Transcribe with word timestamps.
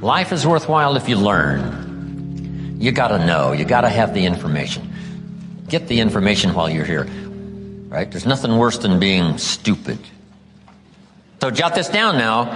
Life 0.00 0.32
is 0.32 0.46
worthwhile 0.46 0.96
if 0.96 1.08
you 1.08 1.16
learn. 1.16 2.76
You 2.80 2.92
gotta 2.92 3.24
know. 3.26 3.52
You 3.52 3.64
gotta 3.64 3.88
have 3.88 4.14
the 4.14 4.24
information. 4.24 4.92
Get 5.68 5.88
the 5.88 6.00
information 6.00 6.54
while 6.54 6.70
you're 6.70 6.84
here. 6.84 7.08
Right? 7.88 8.08
There's 8.08 8.26
nothing 8.26 8.56
worse 8.58 8.78
than 8.78 9.00
being 9.00 9.38
stupid. 9.38 9.98
So 11.40 11.50
jot 11.50 11.74
this 11.74 11.88
down 11.88 12.16
now, 12.16 12.50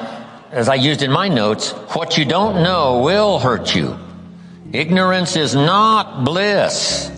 as 0.53 0.69
I 0.69 0.77
used 0.77 1.03
in 1.03 1.11
my 1.11 1.29
notes. 1.29 1.71
What 1.95 2.17
you 2.17 2.25
don't 2.25 2.63
know 2.63 3.01
will 3.03 3.39
hurt 3.39 3.75
you. 3.75 3.99
Ignorance 4.73 5.37
is 5.37 5.55
not 5.55 6.25
bliss. 6.25 7.11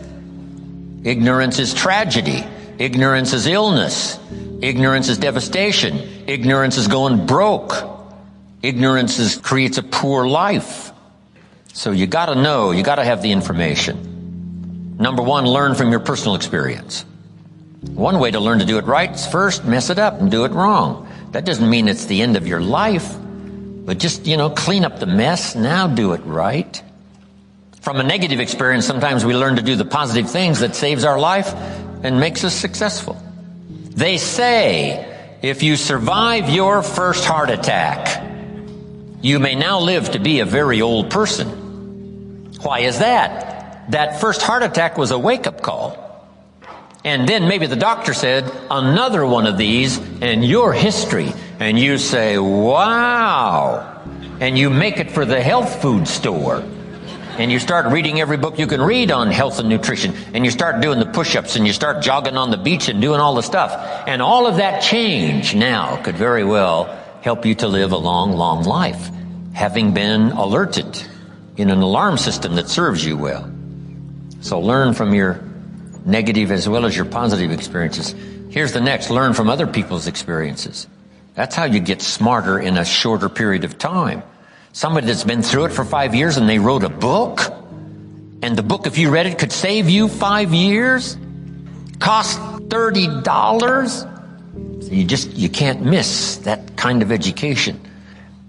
Ignorance 1.05 1.59
is 1.59 1.75
tragedy. 1.75 2.45
Ignorance 2.79 3.35
is 3.35 3.47
illness. 3.47 4.19
Ignorance 4.63 5.09
is 5.09 5.19
devastation. 5.19 5.99
Ignorance 6.27 6.79
is 6.79 6.89
going 6.89 7.27
broke. 7.27 7.94
Ignorance 8.65 9.19
is, 9.19 9.37
creates 9.37 9.77
a 9.77 9.83
poor 9.83 10.27
life. 10.27 10.91
So 11.75 11.91
you 11.91 12.07
gotta 12.07 12.35
know, 12.35 12.71
you 12.71 12.83
gotta 12.83 13.05
have 13.05 13.21
the 13.21 13.31
information. 13.31 14.97
Number 14.99 15.23
one, 15.23 15.45
learn 15.45 15.75
from 15.75 15.91
your 15.91 16.01
personal 16.01 16.35
experience. 16.35 17.05
One 17.93 18.19
way 18.19 18.31
to 18.31 18.41
learn 18.41 18.61
to 18.61 18.65
do 18.65 18.79
it 18.79 18.87
right 18.87 19.11
is 19.11 19.27
first 19.27 19.67
mess 19.67 19.91
it 19.91 19.99
up 19.99 20.19
and 20.19 20.31
do 20.31 20.47
it 20.47 20.53
wrong. 20.53 21.07
That 21.33 21.45
doesn't 21.45 21.69
mean 21.69 21.89
it's 21.89 22.07
the 22.07 22.23
end 22.23 22.39
of 22.39 22.47
your 22.47 22.63
life, 22.63 23.15
but 23.85 23.99
just, 23.99 24.27
you 24.27 24.39
know, 24.39 24.49
clean 24.49 24.87
up 24.87 24.99
the 24.99 25.05
mess, 25.05 25.55
now 25.55 25.87
do 25.87 26.15
it 26.15 26.23
right. 26.25 26.83
From 27.83 28.01
a 28.01 28.03
negative 28.03 28.41
experience, 28.41 28.87
sometimes 28.87 29.27
we 29.27 29.35
learn 29.35 29.57
to 29.57 29.63
do 29.63 29.77
the 29.77 29.85
positive 29.85 30.31
things 30.31 30.61
that 30.61 30.75
saves 30.75 31.05
our 31.05 31.19
life 31.19 31.53
and 32.03 32.19
makes 32.19 32.45
us 32.45 32.55
successful. 32.55 33.23
They 33.91 34.17
say 34.17 35.37
if 35.43 35.63
you 35.63 35.77
survive 35.77 36.49
your 36.49 36.83
first 36.83 37.27
heart 37.27 37.51
attack, 37.51 38.33
you 39.25 39.39
may 39.39 39.55
now 39.55 39.81
live 39.81 40.11
to 40.11 40.19
be 40.19 40.41
a 40.41 40.45
very 40.45 40.83
old 40.83 41.09
person. 41.09 41.49
Why 42.61 42.81
is 42.81 42.99
that? 42.99 43.91
That 43.91 44.21
first 44.21 44.43
heart 44.43 44.63
attack 44.63 44.99
was 44.99 45.13
a 45.13 45.19
wake 45.19 45.47
up 45.47 45.63
call. 45.63 46.29
And 47.07 47.27
then 47.27 47.49
maybe 47.49 47.67
the 47.67 47.75
doctor 47.75 48.13
said, 48.13 48.45
another 48.71 49.25
one 49.25 49.47
of 49.47 49.57
these 49.57 49.97
and 50.21 50.45
your 50.45 50.75
history. 50.75 51.33
And 51.59 51.79
you 51.79 51.97
say, 51.97 52.37
wow. 52.37 54.03
And 54.41 54.59
you 54.59 54.69
make 54.69 54.99
it 54.99 55.11
for 55.11 55.25
the 55.25 55.41
health 55.41 55.81
food 55.81 56.07
store. 56.07 56.63
And 57.39 57.51
you 57.51 57.61
start 57.61 57.87
reading 57.87 58.21
every 58.21 58.37
book 58.37 58.59
you 58.59 58.67
can 58.67 58.83
read 58.83 59.11
on 59.11 59.31
health 59.31 59.59
and 59.59 59.71
nutrition. 59.71 60.15
And 60.35 60.45
you 60.45 60.51
start 60.51 60.83
doing 60.83 60.99
the 60.99 61.07
push-ups 61.07 61.57
and 61.57 61.67
you 61.67 61.73
start 61.73 62.03
jogging 62.03 62.37
on 62.37 62.51
the 62.51 62.59
beach 62.59 62.91
and 62.91 63.01
doing 63.01 63.21
all 63.21 63.35
the 63.37 63.43
stuff. 63.43 63.73
And 64.07 64.21
all 64.21 64.47
of 64.47 64.57
that 64.57 64.83
change 64.83 65.55
now 65.55 65.97
could 66.03 66.17
very 66.17 66.45
well 66.45 67.01
help 67.25 67.47
you 67.47 67.55
to 67.55 67.67
live 67.67 67.93
a 67.93 67.97
long, 67.97 68.33
long 68.33 68.65
life. 68.65 69.11
Having 69.55 69.95
been 69.95 70.31
alerted 70.33 71.03
in 71.57 71.71
an 71.71 71.81
alarm 71.81 72.19
system 72.19 72.57
that 72.57 72.69
serves 72.69 73.03
you 73.03 73.17
well. 73.17 73.51
So 74.43 74.61
learn 74.61 74.93
from 74.93 75.15
your 75.15 75.43
negative 76.05 76.53
as 76.53 76.69
well 76.69 76.85
as 76.85 76.95
your 76.95 77.07
positive 77.07 77.51
experiences. 77.51 78.15
Here's 78.51 78.73
the 78.75 78.83
next 78.83 79.09
learn 79.09 79.33
from 79.33 79.49
other 79.49 79.67
people's 79.67 80.07
experiences. 80.07 80.87
That's 81.33 81.55
how 81.55 81.65
you 81.65 81.81
get 81.81 82.03
smarter 82.03 82.59
in 82.59 82.77
a 82.77 82.85
shorter 82.85 83.31
period 83.31 83.65
of 83.65 83.79
time. 83.79 84.23
Somebody 84.75 85.07
that's 85.07 85.25
been 85.25 85.41
through 85.41 85.65
it 85.65 85.73
for 85.73 85.87
five 85.87 86.15
years 86.15 86.37
and 86.37 86.47
they 86.47 86.59
wrote 86.59 86.85
a 86.85 86.91
book, 86.91 87.41
and 88.43 88.55
the 88.55 88.63
book, 88.63 88.87
if 88.87 88.99
you 88.99 89.09
read 89.09 89.25
it, 89.25 89.39
could 89.39 89.51
save 89.51 89.89
you 89.89 90.09
five 90.09 90.53
years, 90.53 91.17
cost 92.01 92.39
$30. 92.69 94.14
You 94.95 95.05
just, 95.05 95.33
you 95.33 95.49
can't 95.49 95.83
miss 95.83 96.37
that 96.45 96.77
kind 96.77 97.03
of 97.03 97.11
education. 97.11 97.81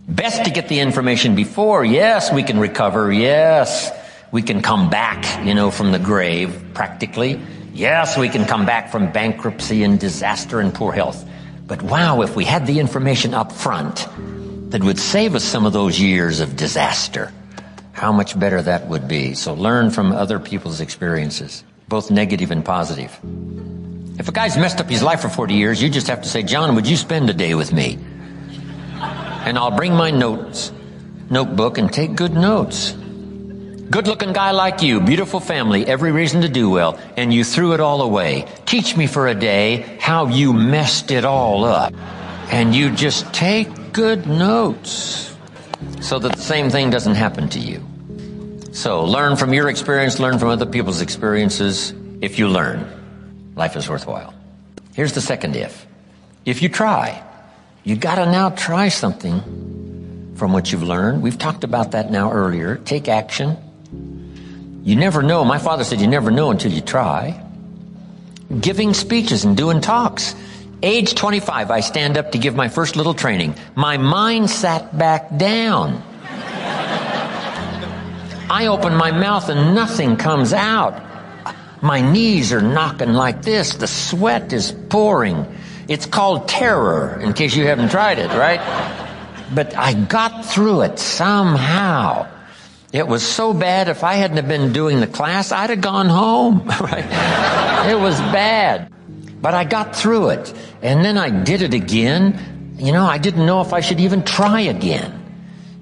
Best 0.08 0.46
to 0.46 0.52
get 0.52 0.70
the 0.70 0.80
information 0.80 1.34
before. 1.34 1.84
Yes, 1.84 2.32
we 2.32 2.44
can 2.44 2.60
recover. 2.60 3.12
Yes, 3.12 3.92
we 4.32 4.44
can 4.44 4.62
come 4.62 4.92
back, 4.92 5.44
you 5.44 5.56
know, 5.56 5.72
from 5.72 5.92
the 5.92 5.98
grave, 5.98 6.72
practically. 6.76 7.42
Yes, 7.73 8.16
we 8.16 8.30
can 8.30 8.45
come 8.45 8.66
back 8.66 8.92
from 8.92 9.11
bankruptcy 9.11 9.84
and 9.84 10.00
disaster 10.00 10.60
and 10.60 10.72
poor 10.72 10.94
health. 10.94 11.28
But 11.66 11.82
wow, 11.82 12.22
if 12.22 12.36
we 12.36 12.45
had 12.45 12.67
the 12.67 12.80
information 12.80 13.34
up 13.34 13.52
front 13.52 14.08
that 14.70 14.84
would 14.84 15.00
save 15.00 15.34
us 15.34 15.44
some 15.44 15.66
of 15.66 15.73
those 15.73 16.00
years 16.00 16.42
of 16.42 16.55
disaster, 16.55 17.32
how 17.94 18.11
much 18.11 18.39
better 18.39 18.61
that 18.61 18.88
would 18.88 19.08
be. 19.08 19.34
So 19.34 19.55
learn 19.55 19.89
from 19.89 20.11
other 20.11 20.38
people's 20.38 20.80
experiences, 20.80 21.64
both 21.88 22.11
negative 22.11 22.52
and 22.52 22.64
positive. 22.64 23.17
If 24.17 24.30
a 24.30 24.31
guy's 24.31 24.58
messed 24.58 24.80
up 24.80 24.89
his 24.89 25.03
life 25.03 25.21
for 25.21 25.30
40 25.30 25.53
years, 25.53 25.81
you 25.81 25.89
just 25.89 26.08
have 26.08 26.21
to 26.21 26.30
say, 26.30 26.42
John, 26.42 26.76
would 26.76 26.87
you 26.87 26.95
spend 26.95 27.30
a 27.30 27.33
day 27.33 27.53
with 27.53 27.73
me? 27.73 27.99
And 28.99 29.58
I'll 29.58 29.76
bring 29.76 29.93
my 29.93 30.09
notes, 30.09 30.71
notebook 31.30 31.77
and 31.77 31.92
take 31.92 32.15
good 32.15 32.33
notes. 32.33 32.93
Good 33.89 34.08
looking 34.08 34.33
guy 34.33 34.52
like 34.52 34.81
you, 34.81 34.99
beautiful 34.99 35.39
family, 35.39 35.86
every 35.86 36.11
reason 36.11 36.42
to 36.42 36.49
do 36.49 36.70
well, 36.70 36.99
and 37.17 37.33
you 37.33 37.43
threw 37.43 37.73
it 37.73 37.80
all 37.80 38.02
away. 38.02 38.48
Teach 38.65 38.98
me 38.98 39.05
for 39.05 39.27
a 39.27 39.36
day 39.36 39.98
how 39.99 40.27
you 40.27 40.54
messed 40.54 41.11
it 41.11 41.23
all 41.23 41.65
up. 41.65 41.93
And 42.52 42.73
you 42.73 42.92
just 42.92 43.31
take 43.33 43.93
good 43.93 44.25
notes 44.25 45.36
so 46.02 46.20
that 46.20 46.36
the 46.36 46.42
same 46.42 46.70
thing 46.70 46.89
doesn't 46.89 47.15
happen 47.15 47.48
to 47.49 47.59
you. 47.59 47.83
So 48.71 49.04
learn 49.04 49.36
from 49.36 49.54
your 49.54 49.70
experience, 49.70 50.20
learn 50.20 50.39
from 50.39 50.49
other 50.49 50.65
people's 50.65 51.02
experiences. 51.02 51.93
If 52.21 52.39
you 52.39 52.48
learn, 52.48 52.89
life 53.55 53.76
is 53.76 53.89
worthwhile. 53.89 54.33
Here's 54.93 55.14
the 55.14 55.21
second 55.21 55.55
if. 55.55 55.86
If 56.45 56.61
you 56.61 56.70
try, 56.70 57.23
you 57.83 57.95
gotta 57.95 58.26
now 58.26 58.49
try 58.49 58.89
something 58.89 60.33
from 60.36 60.54
what 60.54 60.71
you've 60.71 60.83
learned. 60.83 61.21
We've 61.21 61.38
talked 61.38 61.64
about 61.64 61.92
that 61.92 62.11
now 62.11 62.32
earlier. 62.32 62.77
Take 62.77 63.08
action. 63.08 63.58
You 64.83 64.95
never 64.95 65.23
know. 65.23 65.43
My 65.43 65.58
father 65.58 65.83
said 65.83 66.02
you 66.02 66.08
never 66.08 66.30
know 66.30 66.52
until 66.52 66.71
you 66.71 66.82
try. 66.82 67.42
Giving 68.60 68.93
speeches 68.93 69.43
and 69.45 69.58
doing 69.58 69.82
talks. 69.82 70.36
Age 70.83 71.16
25, 71.16 71.72
I 71.72 71.80
stand 71.80 72.17
up 72.17 72.33
to 72.33 72.37
give 72.37 72.55
my 72.55 72.67
first 72.67 72.95
little 72.95 73.16
training. 73.16 73.55
My 73.76 73.98
mind 73.98 74.49
sat 74.49 74.95
back 74.95 75.36
down. 75.37 76.04
I 78.48 78.67
open 78.67 78.93
my 78.93 79.11
mouth 79.11 79.49
and 79.49 79.73
nothing 79.73 80.17
comes 80.17 80.54
out. 80.54 81.02
My 81.86 82.02
knees 82.02 82.52
are 82.52 82.64
knocking 82.64 83.14
like 83.14 83.44
this. 83.44 83.76
The 83.76 83.86
sweat 83.86 84.52
is 84.54 84.72
pouring. 84.90 85.46
It's 85.88 86.08
called 86.08 86.50
terror, 86.50 87.20
in 87.22 87.34
case 87.34 87.56
you 87.56 87.68
haven't 87.68 87.90
tried 87.90 88.18
it, 88.18 88.30
right? 88.30 88.60
But 89.54 89.78
I 89.78 89.94
got 89.94 90.46
through 90.46 90.82
it 90.82 90.98
somehow. 90.98 92.28
It 92.92 93.08
was 93.08 93.22
so 93.23 93.54
bad, 93.54 93.88
if 93.88 94.04
I 94.04 94.16
hadn't 94.16 94.48
been 94.48 94.73
doing 94.73 95.00
the 95.00 95.06
class, 95.06 95.52
I'd 95.52 95.70
have 95.70 95.82
gone 95.82 96.10
home, 96.10 96.66
right? 96.82 97.06
It 97.88 98.00
was 98.00 98.17
bad. 98.34 98.92
But 99.40 99.54
I 99.54 99.64
got 99.64 99.96
through 99.96 100.30
it. 100.30 100.52
And 100.82 101.06
then 101.06 101.20
I 101.20 101.30
did 101.30 101.62
it 101.62 101.76
again. 101.76 102.78
You 102.80 102.94
know, 102.94 103.06
I 103.06 103.20
didn't 103.20 103.46
know 103.46 103.62
if 103.62 103.73
I 103.73 103.82
should 103.82 104.00
even 104.00 104.23
try 104.23 104.62
again. 104.62 105.22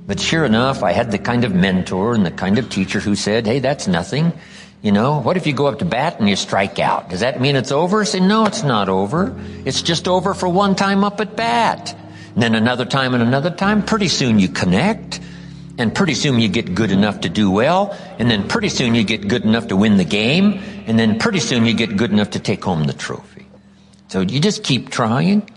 But 0.05 0.19
sure 0.19 0.43
enough, 0.43 0.83
I 0.83 0.91
had 0.91 1.11
the 1.11 1.17
kind 1.17 1.45
of 1.45 1.55
mentor 1.55 2.13
and 2.13 2.25
the 2.25 2.31
kind 2.31 2.57
of 2.57 2.69
teacher 2.69 2.99
who 2.99 3.15
said, 3.15 3.47
hey, 3.47 3.59
that's 3.59 3.87
nothing. 3.87 4.33
You 4.83 4.91
know, 4.91 5.21
what 5.21 5.37
if 5.37 5.47
you 5.47 5.53
go 5.53 5.67
up 5.67 5.79
to 5.79 5.85
bat 5.85 6.19
and 6.19 6.27
you 6.27 6.35
strike 6.35 6.77
out? 6.77 7.09
Does 7.09 7.21
that 7.21 7.39
mean 7.39 7.55
it's 7.55 7.71
over? 7.71 8.03
Say, 8.03 8.19
no, 8.19 8.45
it's 8.45 8.63
not 8.63 8.89
over. 8.89 9.33
It's 9.63 9.81
just 9.81 10.09
over 10.09 10.33
for 10.33 10.49
one 10.49 10.75
time 10.75 11.05
up 11.05 11.21
at 11.21 11.37
bat. 11.37 11.95
And 12.33 12.43
then 12.43 12.53
another 12.53 12.83
time 12.83 13.13
and 13.13 13.23
another 13.23 13.49
time. 13.49 13.81
Pretty 13.85 14.09
soon 14.09 14.39
you 14.39 14.49
connect. 14.49 15.21
And 15.77 15.95
pretty 15.95 16.15
soon 16.15 16.37
you 16.37 16.49
get 16.49 16.75
good 16.75 16.91
enough 16.91 17.21
to 17.21 17.29
do 17.29 17.49
well. 17.49 17.97
And 18.19 18.29
then 18.29 18.49
pretty 18.49 18.67
soon 18.67 18.93
you 18.93 19.05
get 19.05 19.29
good 19.29 19.45
enough 19.45 19.69
to 19.69 19.77
win 19.77 19.95
the 19.95 20.03
game. 20.03 20.61
And 20.85 20.99
then 20.99 21.17
pretty 21.17 21.39
soon 21.39 21.65
you 21.65 21.73
get 21.73 21.95
good 21.95 22.11
enough 22.11 22.31
to 22.31 22.39
take 22.39 22.61
home 22.61 22.83
the 22.83 22.91
trophy. 22.91 23.47
So 24.09 24.19
you 24.19 24.41
just 24.41 24.65
keep 24.65 24.89
trying. 24.89 25.49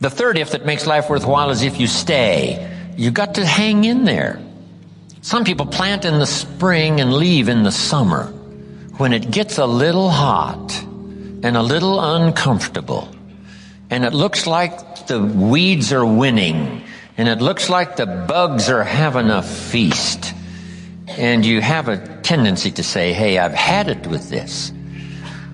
The 0.00 0.08
third 0.08 0.38
if 0.38 0.52
that 0.52 0.64
makes 0.64 0.86
life 0.86 1.10
worthwhile 1.10 1.50
is 1.50 1.60
if 1.60 1.78
you 1.78 1.86
stay. 1.86 2.66
You 2.96 3.10
got 3.10 3.34
to 3.34 3.44
hang 3.44 3.84
in 3.84 4.04
there. 4.04 4.40
Some 5.20 5.44
people 5.44 5.66
plant 5.66 6.06
in 6.06 6.18
the 6.18 6.26
spring 6.26 7.02
and 7.02 7.12
leave 7.12 7.50
in 7.50 7.62
the 7.62 7.70
summer. 7.70 8.32
When 8.96 9.12
it 9.12 9.28
gets 9.30 9.58
a 9.58 9.66
little 9.66 10.08
hot 10.08 10.80
and 10.82 11.56
a 11.56 11.62
little 11.62 11.98
uncomfortable 12.00 13.08
and 13.90 14.04
it 14.04 14.14
looks 14.14 14.46
like 14.46 15.08
the 15.08 15.20
weeds 15.20 15.92
are 15.92 16.06
winning 16.06 16.84
and 17.16 17.28
it 17.28 17.40
looks 17.40 17.68
like 17.68 17.96
the 17.96 18.06
bugs 18.06 18.70
are 18.70 18.84
having 18.84 19.30
a 19.30 19.42
feast. 19.42 20.32
And 21.08 21.44
you 21.44 21.60
have 21.60 21.88
a 21.88 21.98
tendency 22.22 22.70
to 22.72 22.84
say, 22.84 23.12
hey, 23.12 23.36
I've 23.38 23.52
had 23.52 23.88
it 23.88 24.06
with 24.06 24.30
this. 24.30 24.72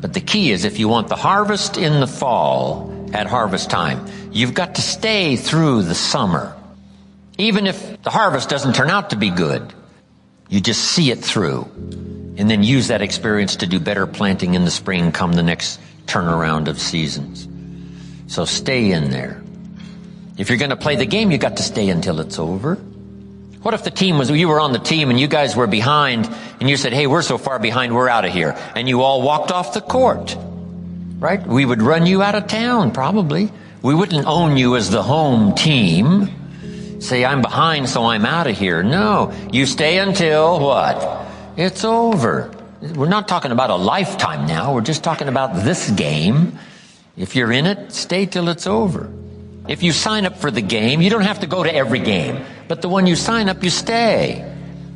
But 0.03 0.13
the 0.13 0.21
key 0.21 0.53
is 0.53 0.65
if 0.67 0.79
you 0.79 0.89
want 0.89 1.09
the 1.09 1.17
harvest 1.17 1.79
in 1.79 2.01
the 2.01 2.07
fall 2.07 3.09
at 3.15 3.27
harvest 3.27 3.71
time, 3.71 4.07
you've 4.33 4.55
got 4.55 4.75
to 4.75 4.83
stay 4.83 5.37
through 5.37 5.85
the 5.85 5.95
summer. 5.95 6.55
Even 7.39 7.67
if 7.67 8.03
the 8.03 8.11
harvest 8.11 8.51
doesn't 8.51 8.75
turn 8.75 8.91
out 8.91 9.11
to 9.11 9.17
be 9.17 9.31
good, 9.31 9.73
you 10.51 10.61
just 10.61 10.83
see 10.83 11.11
it 11.11 11.21
through 11.21 11.69
and 12.41 12.51
then 12.51 12.63
use 12.63 12.89
that 12.89 13.03
experience 13.03 13.57
to 13.57 13.67
do 13.67 13.79
better 13.79 14.07
planting 14.07 14.55
in 14.55 14.65
the 14.65 14.71
spring 14.71 15.13
come 15.13 15.35
the 15.35 15.43
next 15.43 15.79
turnaround 16.07 16.69
of 16.69 16.81
seasons. 16.81 17.47
So 18.33 18.47
stay 18.47 18.93
in 18.93 19.11
there. 19.11 19.43
If 20.39 20.49
you're 20.49 20.57
going 20.57 20.71
to 20.71 20.77
play 20.77 20.97
the 20.97 21.05
game, 21.05 21.31
you 21.31 21.37
got 21.37 21.59
to 21.59 21.63
stay 21.63 21.91
until 21.91 22.19
it's 22.19 22.39
over. 22.39 22.77
What 22.77 23.75
if 23.75 23.85
the 23.85 23.91
team 23.91 24.17
was, 24.17 24.31
you 24.31 24.49
were 24.49 24.59
on 24.59 24.73
the 24.73 24.79
team 24.79 25.11
and 25.11 25.21
you 25.21 25.29
guys 25.29 25.55
were 25.55 25.67
behind 25.67 26.35
and 26.61 26.71
you 26.71 26.79
said, 26.79 26.95
hey, 26.95 27.07
we're 27.07 27.21
so 27.21 27.37
far 27.37 27.59
behind, 27.59 27.95
we're 27.95 28.09
out 28.09 28.25
of 28.25 28.33
here. 28.33 28.57
And 28.75 28.89
you 28.89 29.03
all 29.03 29.21
walked 29.21 29.51
off 29.51 29.75
the 29.75 29.83
court. 29.83 30.35
Right? 31.19 31.47
We 31.47 31.67
would 31.67 31.83
run 31.83 32.07
you 32.07 32.23
out 32.23 32.35
of 32.35 32.47
town, 32.47 32.93
probably. 32.93 33.53
We 33.83 33.95
wouldn't 33.95 34.27
own 34.27 34.57
you 34.57 34.77
as 34.77 34.89
the 34.89 35.03
home 35.03 35.55
team. 35.55 37.03
Say, 37.03 37.23
I'm 37.23 37.43
behind, 37.43 37.91
so 37.91 38.07
I'm 38.07 38.25
out 38.25 38.47
of 38.47 38.57
here. 38.57 38.83
No. 38.83 39.35
You 39.53 39.67
stay 39.67 39.99
until 39.99 40.59
what? 40.59 41.29
It's 41.57 41.85
over. 41.85 42.51
We're 42.81 43.09
not 43.09 43.29
talking 43.29 43.51
about 43.51 43.71
a 43.71 43.77
lifetime 43.77 44.47
now. 44.47 44.75
We're 44.75 44.81
just 44.81 45.05
talking 45.05 45.29
about 45.29 45.65
this 45.65 45.91
game. 45.91 46.59
If 47.17 47.37
you're 47.37 47.53
in 47.53 47.67
it, 47.67 47.93
stay 47.93 48.27
till 48.27 48.49
it's 48.49 48.67
over. 48.67 49.13
If 49.69 49.83
you 49.83 49.93
sign 49.93 50.27
up 50.27 50.39
for 50.39 50.51
the 50.51 50.63
game, 50.63 51.03
you 51.03 51.11
don't 51.11 51.23
have 51.23 51.41
to 51.41 51.47
go 51.47 51.63
to 51.63 51.75
every 51.75 51.99
game. 51.99 52.45
But 52.69 52.83
the 52.83 52.89
one 52.89 53.07
you 53.07 53.17
sign 53.17 53.49
up, 53.49 53.63
you 53.63 53.71
stay. 53.71 54.47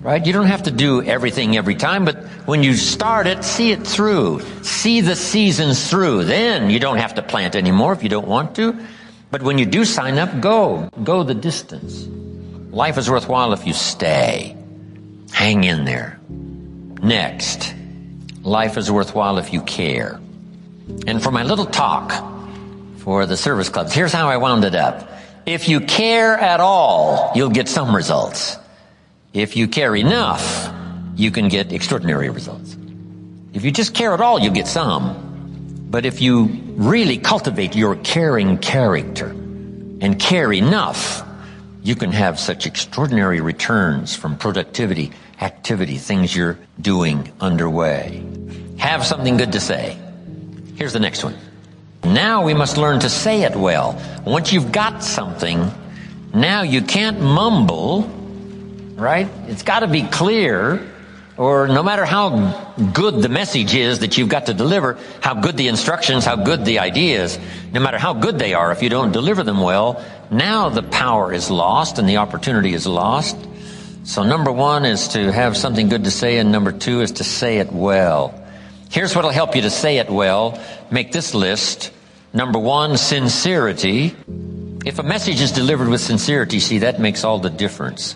Right? 0.01 0.25
You 0.25 0.33
don't 0.33 0.47
have 0.47 0.65
to 0.65 0.71
do 0.71 1.03
everything 1.03 1.56
every 1.56 1.75
time, 1.75 2.05
but 2.05 2.25
when 2.47 2.62
you 2.62 2.75
start 2.75 3.27
it, 3.27 3.43
see 3.43 3.73
it 3.73 3.87
through. 3.87 4.41
See 4.62 5.01
the 5.01 5.17
seasons 5.17 5.89
through. 5.89 6.25
Then 6.25 6.71
you 6.71 6.79
don't 6.79 6.99
have 6.99 7.15
to 7.15 7.23
plant 7.23 7.56
anymore 7.56 7.93
if 7.93 8.03
you 8.03 8.09
don't 8.09 8.29
want 8.29 8.55
to. 8.56 8.79
But 9.31 9.43
when 9.43 9.59
you 9.59 9.67
do 9.67 9.85
sign 9.85 10.19
up, 10.19 10.41
go. 10.41 10.89
Go 11.03 11.23
the 11.23 11.35
distance. 11.35 12.06
Life 12.71 12.99
is 12.99 13.11
worthwhile 13.11 13.53
if 13.53 13.67
you 13.67 13.73
stay. 13.73 14.56
Hang 15.32 15.65
in 15.65 15.85
there. 15.85 16.19
Next, 17.03 17.75
life 18.43 18.76
is 18.76 18.91
worthwhile 18.91 19.38
if 19.38 19.53
you 19.53 19.62
care. 19.62 20.21
And 21.06 21.23
for 21.23 21.31
my 21.31 21.43
little 21.43 21.67
talk 21.67 22.12
for 22.99 23.26
the 23.26 23.37
service 23.37 23.69
clubs, 23.69 23.93
here's 23.93 24.12
how 24.12 24.29
I 24.29 24.37
wound 24.37 24.65
it 24.65 24.75
up. 24.75 25.11
If 25.47 25.69
you 25.69 25.81
care 25.81 26.38
at 26.38 26.61
all, 26.61 27.32
you'll 27.35 27.50
get 27.50 27.69
some 27.69 27.94
results. 27.94 28.56
If 29.32 29.56
you 29.56 29.69
care 29.69 29.94
enough, 29.94 30.73
you 31.17 31.31
can 31.31 31.49
get 31.49 31.73
extraordinary 31.73 32.31
results. 32.31 32.77
If 33.53 33.65
you 33.65 33.70
just 33.70 33.94
care 33.94 34.15
at 34.15 34.20
all, 34.20 34.38
you'll 34.41 34.55
get 34.55 34.67
some. 34.67 35.87
But 35.91 36.06
if 36.06 36.20
you 36.20 36.47
really 36.77 37.19
cultivate 37.19 37.77
your 37.77 37.97
caring 37.97 38.59
character 38.59 39.29
and 39.29 40.19
care 40.19 40.53
enough, 40.53 41.23
you 41.85 41.95
can 41.95 42.13
have 42.13 42.41
such 42.41 42.67
extraordinary 42.67 43.43
returns 43.43 44.17
from 44.17 44.39
productivity 44.39 45.13
activity, 45.41 45.99
things 45.99 46.35
you're 46.35 46.59
doing 46.81 47.31
underway. 47.41 48.25
Have 48.79 49.05
something 49.05 49.37
good 49.37 49.53
to 49.53 49.61
say. 49.61 49.99
Here's 50.77 50.95
the 50.95 50.99
next 50.99 51.23
one. 51.23 51.37
Now 52.03 52.43
we 52.43 52.55
must 52.55 52.79
learn 52.79 53.01
to 53.01 53.11
say 53.11 53.43
it 53.43 53.55
well. 53.55 54.01
Once 54.25 54.51
you've 54.51 54.73
got 54.73 55.05
something, 55.05 55.71
now 56.33 56.63
you 56.63 56.81
can't 56.81 57.21
mumble, 57.21 58.05
right? 58.97 59.29
It's 59.47 59.63
got 59.63 59.81
to 59.81 59.87
be 59.87 60.05
clear, 60.05 60.91
or 61.37 61.67
no 61.67 61.83
matter 61.83 62.05
how 62.05 62.75
good 62.93 63.21
the 63.21 63.29
message 63.29 63.75
is 63.75 64.01
that 64.01 64.17
you've 64.17 64.29
got 64.29 64.47
to 64.47 64.55
deliver, 64.55 64.99
how 65.21 65.35
good 65.35 65.57
the 65.57 65.69
instructions, 65.69 66.25
how 66.25 66.37
good 66.37 66.65
the 66.65 66.79
ideas, 66.79 67.39
no 67.73 67.81
matter 67.81 67.99
how 67.99 68.15
good 68.15 68.39
they 68.39 68.55
are, 68.55 68.71
if 68.71 68.83
you 68.83 68.89
don't 68.89 69.13
deliver 69.13 69.43
them 69.43 69.61
well, 69.61 70.05
now 70.31 70.69
the 70.69 70.83
power 70.83 71.33
is 71.33 71.51
lost 71.51 71.99
and 71.99 72.09
the 72.09 72.19
opportunity 72.19 72.73
is 72.73 72.87
lost. 72.87 73.37
So 74.05 74.23
number 74.23 74.53
one 74.53 74.85
is 74.85 75.09
to 75.09 75.33
have 75.33 75.57
something 75.57 75.89
good 75.89 76.05
to 76.05 76.11
say, 76.11 76.39
and 76.39 76.53
number 76.53 76.73
two 76.73 77.01
is 77.01 77.13
to 77.13 77.25
say 77.25 77.59
it 77.59 77.73
well. 77.73 78.41
Here's 78.91 79.17
what'll 79.17 79.31
help 79.31 79.57
you 79.57 79.63
to 79.63 79.71
say 79.71 79.99
it 79.99 80.11
well. 80.11 80.63
Make 80.91 81.11
this 81.11 81.35
list. 81.35 81.91
Number 82.33 82.59
one, 82.59 82.97
sincerity. 82.97 84.15
If 84.85 84.99
a 84.99 85.03
message 85.03 85.41
is 85.41 85.51
delivered 85.51 85.89
with 85.89 86.01
sincerity, 86.01 86.61
see, 86.61 86.79
that 86.81 87.01
makes 87.01 87.25
all 87.25 87.39
the 87.39 87.51
difference. 87.51 88.15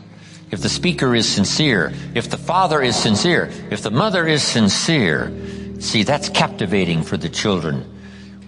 If 0.51 0.63
the 0.63 0.69
speaker 0.69 1.15
is 1.15 1.29
sincere, 1.29 1.93
if 2.15 2.31
the 2.31 2.39
father 2.39 2.83
is 2.83 2.97
sincere, 2.97 3.51
if 3.71 3.83
the 3.83 3.91
mother 3.91 4.27
is 4.27 4.43
sincere, 4.43 5.33
see, 5.79 6.03
that's 6.03 6.29
captivating 6.29 7.03
for 7.03 7.17
the 7.17 7.29
children. 7.29 7.85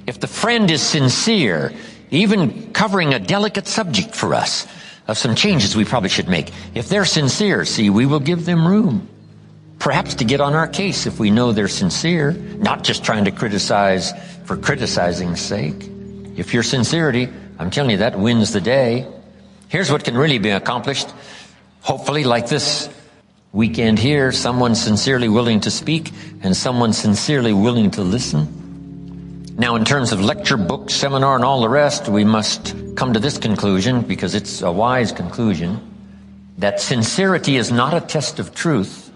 If 0.07 0.21
the 0.21 0.27
friend 0.27 0.71
is 0.71 0.83
sincere, 0.83 1.73
even 2.11 2.73
covering 2.73 3.15
a 3.15 3.19
delicate 3.19 3.67
subject 3.67 4.15
for 4.15 4.35
us, 4.35 4.67
of 5.11 5.19
some 5.19 5.35
changes 5.35 5.77
we 5.77 5.85
probably 5.85 6.09
should 6.09 6.29
make. 6.29 6.53
If 6.75 6.89
they're 6.89 7.05
sincere, 7.05 7.65
see, 7.65 7.91
we 7.91 8.07
will 8.07 8.21
give 8.21 8.47
them 8.47 8.67
room. 8.67 9.09
Perhaps 9.79 10.15
to 10.17 10.25
get 10.25 10.41
on 10.41 10.55
our 10.55 10.69
case 10.69 11.07
if 11.07 11.19
we 11.19 11.31
know 11.31 11.53
they're 11.53 11.69
sincere, 11.69 12.33
not 12.33 12.85
just 12.85 13.03
trying 13.03 13.25
to 13.25 13.31
criticize 13.31 14.13
for 14.45 14.57
criticizing's 14.57 15.41
sake. 15.41 15.89
If 16.37 16.55
your 16.55 16.63
sincerity, 16.63 17.29
I'm 17.59 17.71
telling 17.71 17.91
you, 17.91 17.97
that 17.99 18.19
wins 18.19 18.53
the 18.53 18.61
day. 18.61 19.07
Here's 19.69 19.91
what 19.91 20.05
can 20.05 20.17
really 20.17 20.39
be 20.39 20.51
accomplished. 20.51 21.09
Hopefully, 21.83 22.25
like 22.25 22.49
this 22.49 22.89
weekend 23.53 23.99
here, 23.99 24.33
someone 24.33 24.75
sincerely 24.75 25.29
willing 25.29 25.61
to 25.61 25.71
speak 25.71 26.13
and 26.43 26.57
someone 26.57 26.93
sincerely 26.93 27.53
willing 27.53 27.91
to 27.93 28.03
listen. 28.03 29.55
Now, 29.57 29.77
in 29.77 29.85
terms 29.85 30.13
of 30.13 30.21
lecture, 30.21 30.57
book, 30.57 30.91
seminar, 30.91 31.35
and 31.37 31.45
all 31.45 31.61
the 31.61 31.69
rest, 31.69 32.09
we 32.09 32.25
must 32.25 32.75
come 32.97 33.13
to 33.13 33.21
this 33.21 33.39
conclusion 33.39 34.03
because 34.03 34.35
it's 34.35 34.63
a 34.63 34.71
wise 34.71 35.13
conclusion 35.13 35.81
that 36.59 36.81
sincerity 36.81 37.57
is 37.57 37.73
not 37.73 37.95
a 37.95 38.01
test 38.01 38.39
of 38.39 38.55
truth. 38.55 39.11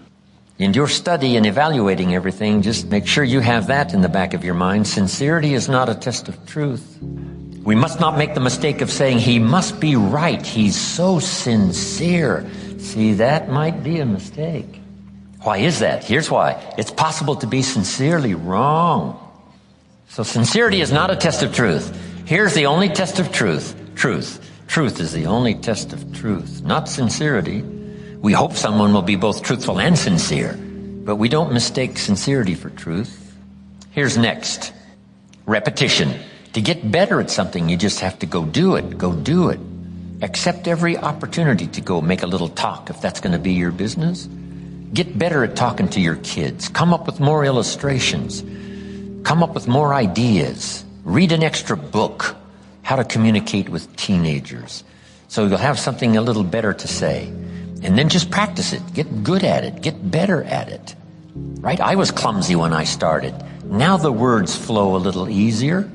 In 0.57 0.73
your 0.73 0.87
study 0.87 1.35
and 1.35 1.45
evaluating 1.45 2.15
everything, 2.15 2.61
just 2.61 2.87
make 2.87 3.07
sure 3.07 3.23
you 3.23 3.39
have 3.39 3.67
that 3.67 3.93
in 3.93 4.01
the 4.01 4.09
back 4.09 4.33
of 4.33 4.43
your 4.43 4.53
mind. 4.53 4.87
Sincerity 4.87 5.53
is 5.53 5.67
not 5.67 5.89
a 5.89 5.95
test 5.95 6.29
of 6.29 6.45
truth. 6.45 6.97
We 7.65 7.73
must 7.73 7.99
not 7.99 8.15
make 8.15 8.35
the 8.35 8.39
mistake 8.39 8.81
of 8.81 8.91
saying, 8.91 9.17
he 9.17 9.39
must 9.39 9.79
be 9.79 9.95
right. 9.95 10.45
He's 10.45 10.79
so 10.79 11.17
sincere. 11.17 12.47
See, 12.77 13.13
that 13.13 13.49
might 13.49 13.83
be 13.83 13.99
a 13.99 14.05
mistake. 14.05 14.79
Why 15.41 15.57
is 15.57 15.79
that? 15.79 16.03
Here's 16.03 16.29
why. 16.29 16.63
It's 16.77 16.91
possible 16.91 17.35
to 17.37 17.47
be 17.47 17.63
sincerely 17.63 18.35
wrong. 18.35 19.19
So 20.09 20.21
sincerity 20.21 20.79
is 20.79 20.91
not 20.91 21.09
a 21.09 21.15
test 21.15 21.41
of 21.41 21.55
truth. 21.55 21.91
Here's 22.25 22.53
the 22.53 22.67
only 22.67 22.87
test 22.87 23.17
of 23.17 23.31
truth. 23.31 23.75
Truth. 23.95 24.47
Truth 24.67 24.99
is 24.99 25.11
the 25.11 25.25
only 25.25 25.55
test 25.55 25.91
of 25.91 26.13
truth, 26.13 26.61
not 26.63 26.87
sincerity. 26.87 27.61
We 27.61 28.33
hope 28.33 28.53
someone 28.53 28.93
will 28.93 29.01
be 29.01 29.15
both 29.15 29.41
truthful 29.41 29.79
and 29.79 29.97
sincere, 29.97 30.53
but 30.53 31.15
we 31.15 31.29
don't 31.29 31.51
mistake 31.51 31.97
sincerity 31.97 32.53
for 32.53 32.69
truth. 32.69 33.35
Here's 33.91 34.17
next. 34.17 34.71
Repetition. 35.45 36.13
To 36.55 36.61
get 36.61 36.89
better 36.89 37.19
at 37.19 37.29
something, 37.29 37.67
you 37.67 37.75
just 37.75 37.99
have 37.99 38.17
to 38.19 38.25
go 38.25 38.45
do 38.45 38.77
it. 38.77 38.97
Go 38.97 39.11
do 39.13 39.49
it. 39.49 39.59
Accept 40.21 40.69
every 40.69 40.97
opportunity 40.97 41.67
to 41.67 41.81
go 41.81 41.99
make 41.99 42.23
a 42.23 42.27
little 42.27 42.47
talk 42.47 42.89
if 42.89 43.01
that's 43.01 43.19
going 43.19 43.33
to 43.33 43.39
be 43.39 43.51
your 43.51 43.71
business. 43.71 44.29
Get 44.93 45.19
better 45.19 45.43
at 45.43 45.57
talking 45.57 45.89
to 45.89 45.99
your 45.99 46.15
kids. 46.15 46.69
Come 46.69 46.93
up 46.93 47.07
with 47.07 47.19
more 47.19 47.43
illustrations. 47.43 48.41
Come 49.27 49.43
up 49.43 49.53
with 49.53 49.67
more 49.67 49.93
ideas. 49.93 50.85
Read 51.03 51.33
an 51.33 51.43
extra 51.43 51.75
book. 51.75 52.37
How 52.83 52.95
to 52.95 53.03
communicate 53.03 53.67
with 53.67 53.93
teenagers. 53.97 54.85
So 55.27 55.47
you'll 55.47 55.57
have 55.57 55.77
something 55.77 56.15
a 56.15 56.21
little 56.21 56.45
better 56.45 56.71
to 56.71 56.87
say. 56.87 57.27
And 57.83 57.97
then 57.97 58.07
just 58.07 58.31
practice 58.31 58.71
it. 58.71 58.81
Get 58.93 59.25
good 59.25 59.43
at 59.43 59.65
it. 59.65 59.81
Get 59.81 60.09
better 60.09 60.41
at 60.45 60.69
it. 60.69 60.95
Right? 61.35 61.81
I 61.81 61.95
was 61.95 62.11
clumsy 62.11 62.55
when 62.55 62.71
I 62.71 62.85
started. 62.85 63.35
Now 63.65 63.97
the 63.97 64.13
words 64.13 64.55
flow 64.55 64.95
a 64.95 65.03
little 65.03 65.27
easier. 65.27 65.91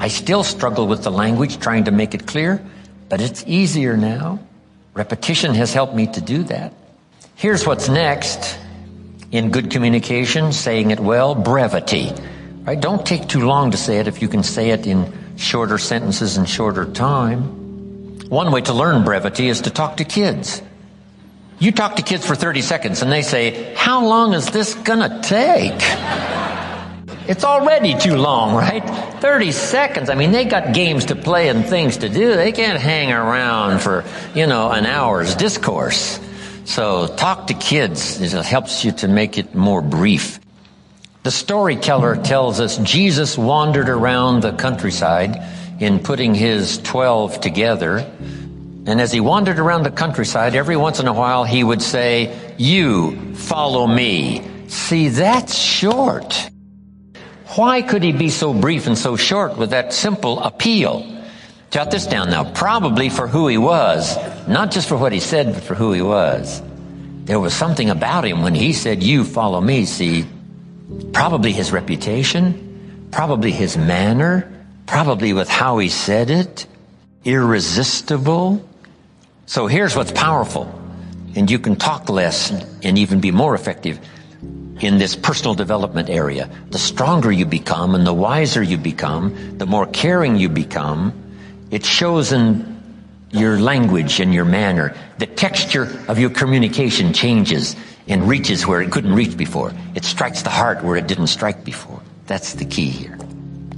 I 0.00 0.08
still 0.08 0.42
struggle 0.42 0.86
with 0.86 1.02
the 1.02 1.10
language 1.10 1.58
trying 1.58 1.84
to 1.84 1.90
make 1.90 2.14
it 2.14 2.26
clear, 2.26 2.64
but 3.10 3.20
it's 3.20 3.44
easier 3.46 3.98
now. 3.98 4.38
Repetition 4.94 5.52
has 5.54 5.74
helped 5.74 5.94
me 5.94 6.06
to 6.06 6.22
do 6.22 6.42
that. 6.44 6.72
Here's 7.36 7.66
what's 7.66 7.90
next 7.90 8.58
in 9.30 9.50
good 9.50 9.70
communication, 9.70 10.52
saying 10.52 10.90
it 10.90 11.00
well, 11.00 11.34
brevity. 11.34 12.10
Right? 12.64 12.80
Don't 12.80 13.04
take 13.04 13.28
too 13.28 13.40
long 13.40 13.72
to 13.72 13.76
say 13.76 13.98
it 13.98 14.08
if 14.08 14.22
you 14.22 14.28
can 14.28 14.42
say 14.42 14.70
it 14.70 14.86
in 14.86 15.12
shorter 15.36 15.76
sentences 15.76 16.38
and 16.38 16.48
shorter 16.48 16.86
time. 16.86 18.28
One 18.30 18.52
way 18.52 18.62
to 18.62 18.72
learn 18.72 19.04
brevity 19.04 19.48
is 19.48 19.60
to 19.62 19.70
talk 19.70 19.98
to 19.98 20.04
kids. 20.04 20.62
You 21.58 21.72
talk 21.72 21.96
to 21.96 22.02
kids 22.02 22.24
for 22.26 22.34
30 22.34 22.62
seconds 22.62 23.02
and 23.02 23.12
they 23.12 23.20
say, 23.20 23.74
how 23.74 24.06
long 24.06 24.32
is 24.32 24.50
this 24.50 24.74
gonna 24.76 25.20
take? 25.22 25.78
It's 27.30 27.44
already 27.44 27.96
too 27.96 28.16
long, 28.16 28.56
right? 28.56 28.82
30 29.20 29.52
seconds. 29.52 30.10
I 30.10 30.16
mean, 30.16 30.32
they 30.32 30.44
got 30.44 30.74
games 30.74 31.04
to 31.04 31.14
play 31.14 31.48
and 31.48 31.64
things 31.64 31.98
to 31.98 32.08
do. 32.08 32.34
They 32.34 32.50
can't 32.50 32.80
hang 32.80 33.12
around 33.12 33.82
for, 33.82 34.04
you 34.34 34.48
know, 34.48 34.72
an 34.72 34.84
hour's 34.84 35.36
discourse. 35.36 36.18
So 36.64 37.06
talk 37.06 37.46
to 37.46 37.54
kids. 37.54 38.20
It 38.20 38.32
helps 38.32 38.84
you 38.84 38.90
to 38.90 39.06
make 39.06 39.38
it 39.38 39.54
more 39.54 39.80
brief. 39.80 40.40
The 41.22 41.30
storyteller 41.30 42.16
tells 42.16 42.58
us 42.58 42.78
Jesus 42.78 43.38
wandered 43.38 43.88
around 43.88 44.42
the 44.42 44.52
countryside 44.52 45.40
in 45.78 46.00
putting 46.00 46.34
his 46.34 46.78
12 46.78 47.40
together. 47.40 47.98
And 48.86 49.00
as 49.00 49.12
he 49.12 49.20
wandered 49.20 49.60
around 49.60 49.84
the 49.84 49.92
countryside, 49.92 50.56
every 50.56 50.76
once 50.76 50.98
in 50.98 51.06
a 51.06 51.12
while 51.12 51.44
he 51.44 51.62
would 51.62 51.80
say, 51.80 52.56
You 52.58 53.36
follow 53.36 53.86
me. 53.86 54.42
See, 54.66 55.10
that's 55.10 55.56
short. 55.56 56.50
Why 57.56 57.82
could 57.82 58.04
he 58.04 58.12
be 58.12 58.30
so 58.30 58.54
brief 58.54 58.86
and 58.86 58.96
so 58.96 59.16
short 59.16 59.56
with 59.56 59.70
that 59.70 59.92
simple 59.92 60.38
appeal? 60.40 61.04
Jot 61.70 61.90
this 61.90 62.06
down 62.06 62.30
now. 62.30 62.44
Probably 62.52 63.08
for 63.08 63.26
who 63.26 63.48
he 63.48 63.58
was, 63.58 64.16
not 64.46 64.70
just 64.70 64.88
for 64.88 64.96
what 64.96 65.12
he 65.12 65.18
said, 65.18 65.54
but 65.54 65.62
for 65.64 65.74
who 65.74 65.92
he 65.92 66.02
was. 66.02 66.62
There 67.24 67.40
was 67.40 67.52
something 67.52 67.90
about 67.90 68.24
him 68.24 68.42
when 68.42 68.54
he 68.54 68.72
said, 68.72 69.02
You 69.02 69.24
follow 69.24 69.60
me, 69.60 69.84
see, 69.84 70.26
probably 71.12 71.52
his 71.52 71.72
reputation, 71.72 73.08
probably 73.10 73.50
his 73.50 73.76
manner, 73.76 74.50
probably 74.86 75.32
with 75.32 75.48
how 75.48 75.78
he 75.78 75.88
said 75.88 76.30
it, 76.30 76.66
irresistible. 77.24 78.64
So 79.46 79.66
here's 79.66 79.96
what's 79.96 80.12
powerful. 80.12 80.72
And 81.34 81.50
you 81.50 81.58
can 81.58 81.76
talk 81.76 82.08
less 82.08 82.50
and 82.82 82.98
even 82.98 83.20
be 83.20 83.32
more 83.32 83.54
effective 83.54 83.98
in 84.82 84.98
this 84.98 85.16
personal 85.16 85.54
development 85.54 86.10
area. 86.10 86.50
The 86.70 86.78
stronger 86.78 87.30
you 87.30 87.46
become 87.46 87.94
and 87.94 88.06
the 88.06 88.12
wiser 88.12 88.62
you 88.62 88.78
become, 88.78 89.58
the 89.58 89.66
more 89.66 89.86
caring 89.86 90.36
you 90.36 90.48
become, 90.48 91.12
it 91.70 91.84
shows 91.84 92.32
in 92.32 92.70
your 93.30 93.58
language 93.60 94.20
and 94.20 94.34
your 94.34 94.44
manner. 94.44 94.94
The 95.18 95.26
texture 95.26 95.88
of 96.08 96.18
your 96.18 96.30
communication 96.30 97.12
changes 97.12 97.76
and 98.08 98.28
reaches 98.28 98.66
where 98.66 98.82
it 98.82 98.90
couldn't 98.90 99.14
reach 99.14 99.36
before. 99.36 99.72
It 99.94 100.04
strikes 100.04 100.42
the 100.42 100.50
heart 100.50 100.82
where 100.82 100.96
it 100.96 101.06
didn't 101.06 101.28
strike 101.28 101.64
before. 101.64 102.00
That's 102.26 102.54
the 102.54 102.64
key 102.64 102.88
here. 102.88 103.18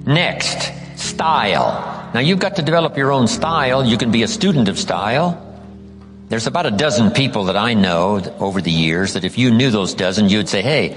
Next, 0.06 0.72
style. 0.96 2.10
Now 2.14 2.20
you've 2.20 2.38
got 2.38 2.56
to 2.56 2.62
develop 2.62 2.96
your 2.96 3.12
own 3.12 3.28
style. 3.28 3.84
You 3.84 3.98
can 3.98 4.10
be 4.10 4.22
a 4.22 4.28
student 4.28 4.68
of 4.68 4.78
style. 4.78 5.51
There's 6.32 6.46
about 6.46 6.64
a 6.64 6.70
dozen 6.70 7.10
people 7.10 7.44
that 7.44 7.58
I 7.58 7.74
know 7.74 8.18
over 8.40 8.62
the 8.62 8.70
years 8.70 9.12
that 9.12 9.22
if 9.22 9.36
you 9.36 9.50
knew 9.50 9.70
those 9.70 9.92
dozen, 9.92 10.30
you'd 10.30 10.48
say, 10.48 10.62
hey, 10.62 10.96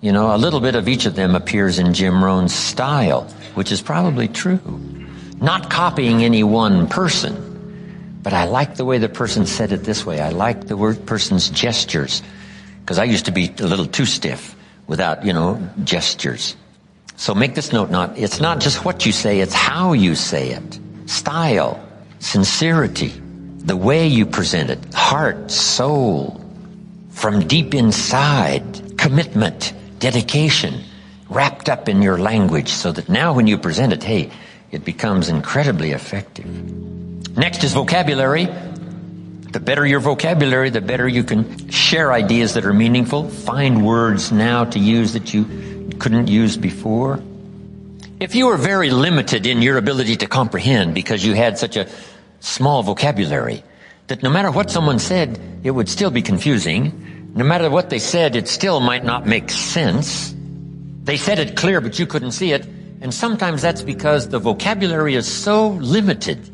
you 0.00 0.10
know, 0.10 0.34
a 0.34 0.38
little 0.38 0.58
bit 0.58 0.74
of 0.74 0.88
each 0.88 1.06
of 1.06 1.14
them 1.14 1.36
appears 1.36 1.78
in 1.78 1.94
Jim 1.94 2.24
Rohn's 2.24 2.52
style, 2.52 3.28
which 3.54 3.70
is 3.70 3.80
probably 3.80 4.26
true. 4.26 4.58
Not 5.40 5.70
copying 5.70 6.24
any 6.24 6.42
one 6.42 6.88
person, 6.88 8.18
but 8.24 8.32
I 8.32 8.46
like 8.46 8.74
the 8.74 8.84
way 8.84 8.98
the 8.98 9.08
person 9.08 9.46
said 9.46 9.70
it 9.70 9.84
this 9.84 10.04
way. 10.04 10.20
I 10.20 10.30
like 10.30 10.66
the 10.66 10.76
word 10.76 11.06
person's 11.06 11.48
gestures, 11.48 12.20
because 12.80 12.98
I 12.98 13.04
used 13.04 13.26
to 13.26 13.30
be 13.30 13.54
a 13.60 13.66
little 13.68 13.86
too 13.86 14.04
stiff 14.04 14.56
without, 14.88 15.24
you 15.24 15.32
know, 15.32 15.64
gestures. 15.84 16.56
So 17.14 17.36
make 17.36 17.54
this 17.54 17.72
note 17.72 17.90
not, 17.90 18.18
it's 18.18 18.40
not 18.40 18.58
just 18.58 18.84
what 18.84 19.06
you 19.06 19.12
say, 19.12 19.38
it's 19.38 19.54
how 19.54 19.92
you 19.92 20.16
say 20.16 20.50
it. 20.50 20.80
Style, 21.06 21.80
sincerity, 22.18 23.12
the 23.66 23.76
way 23.76 24.06
you 24.06 24.24
present 24.24 24.70
it, 24.70 24.94
heart, 24.94 25.50
soul, 25.50 26.40
from 27.10 27.46
deep 27.48 27.74
inside, 27.74 28.96
commitment, 28.96 29.74
dedication, 29.98 30.80
wrapped 31.28 31.68
up 31.68 31.88
in 31.88 32.00
your 32.00 32.16
language 32.16 32.68
so 32.68 32.92
that 32.92 33.08
now 33.08 33.34
when 33.34 33.48
you 33.48 33.58
present 33.58 33.92
it, 33.92 34.04
hey, 34.04 34.30
it 34.70 34.84
becomes 34.84 35.28
incredibly 35.28 35.90
effective. 35.90 36.46
Next 37.36 37.64
is 37.64 37.72
vocabulary. 37.72 38.44
The 38.44 39.60
better 39.60 39.84
your 39.84 40.00
vocabulary, 40.00 40.70
the 40.70 40.80
better 40.80 41.08
you 41.08 41.24
can 41.24 41.68
share 41.68 42.12
ideas 42.12 42.54
that 42.54 42.64
are 42.64 42.74
meaningful, 42.74 43.28
find 43.28 43.84
words 43.84 44.30
now 44.30 44.64
to 44.64 44.78
use 44.78 45.12
that 45.14 45.34
you 45.34 45.90
couldn't 45.98 46.28
use 46.28 46.56
before. 46.56 47.20
If 48.20 48.34
you 48.34 48.46
were 48.46 48.56
very 48.56 48.90
limited 48.90 49.44
in 49.44 49.60
your 49.60 49.76
ability 49.76 50.16
to 50.18 50.26
comprehend 50.26 50.94
because 50.94 51.24
you 51.24 51.34
had 51.34 51.58
such 51.58 51.76
a 51.76 51.88
small 52.46 52.82
vocabulary 52.82 53.62
that 54.06 54.22
no 54.22 54.30
matter 54.30 54.50
what 54.50 54.70
someone 54.70 54.98
said, 54.98 55.38
it 55.64 55.72
would 55.72 55.88
still 55.88 56.10
be 56.10 56.22
confusing. 56.22 57.32
No 57.34 57.44
matter 57.44 57.68
what 57.68 57.90
they 57.90 57.98
said, 57.98 58.36
it 58.36 58.46
still 58.46 58.80
might 58.80 59.04
not 59.04 59.26
make 59.26 59.50
sense. 59.50 60.34
They 61.02 61.16
said 61.16 61.38
it 61.38 61.56
clear, 61.56 61.80
but 61.80 61.98
you 61.98 62.06
couldn't 62.06 62.32
see 62.32 62.52
it. 62.52 62.64
And 63.00 63.12
sometimes 63.12 63.62
that's 63.62 63.82
because 63.82 64.28
the 64.28 64.38
vocabulary 64.38 65.16
is 65.16 65.26
so 65.26 65.70
limited 65.70 66.50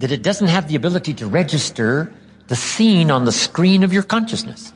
that 0.00 0.10
it 0.10 0.22
doesn't 0.22 0.48
have 0.48 0.68
the 0.68 0.76
ability 0.76 1.14
to 1.14 1.26
register 1.26 2.12
the 2.48 2.56
scene 2.56 3.10
on 3.10 3.24
the 3.24 3.32
screen 3.32 3.84
of 3.84 3.92
your 3.92 4.02
consciousness. 4.02 4.72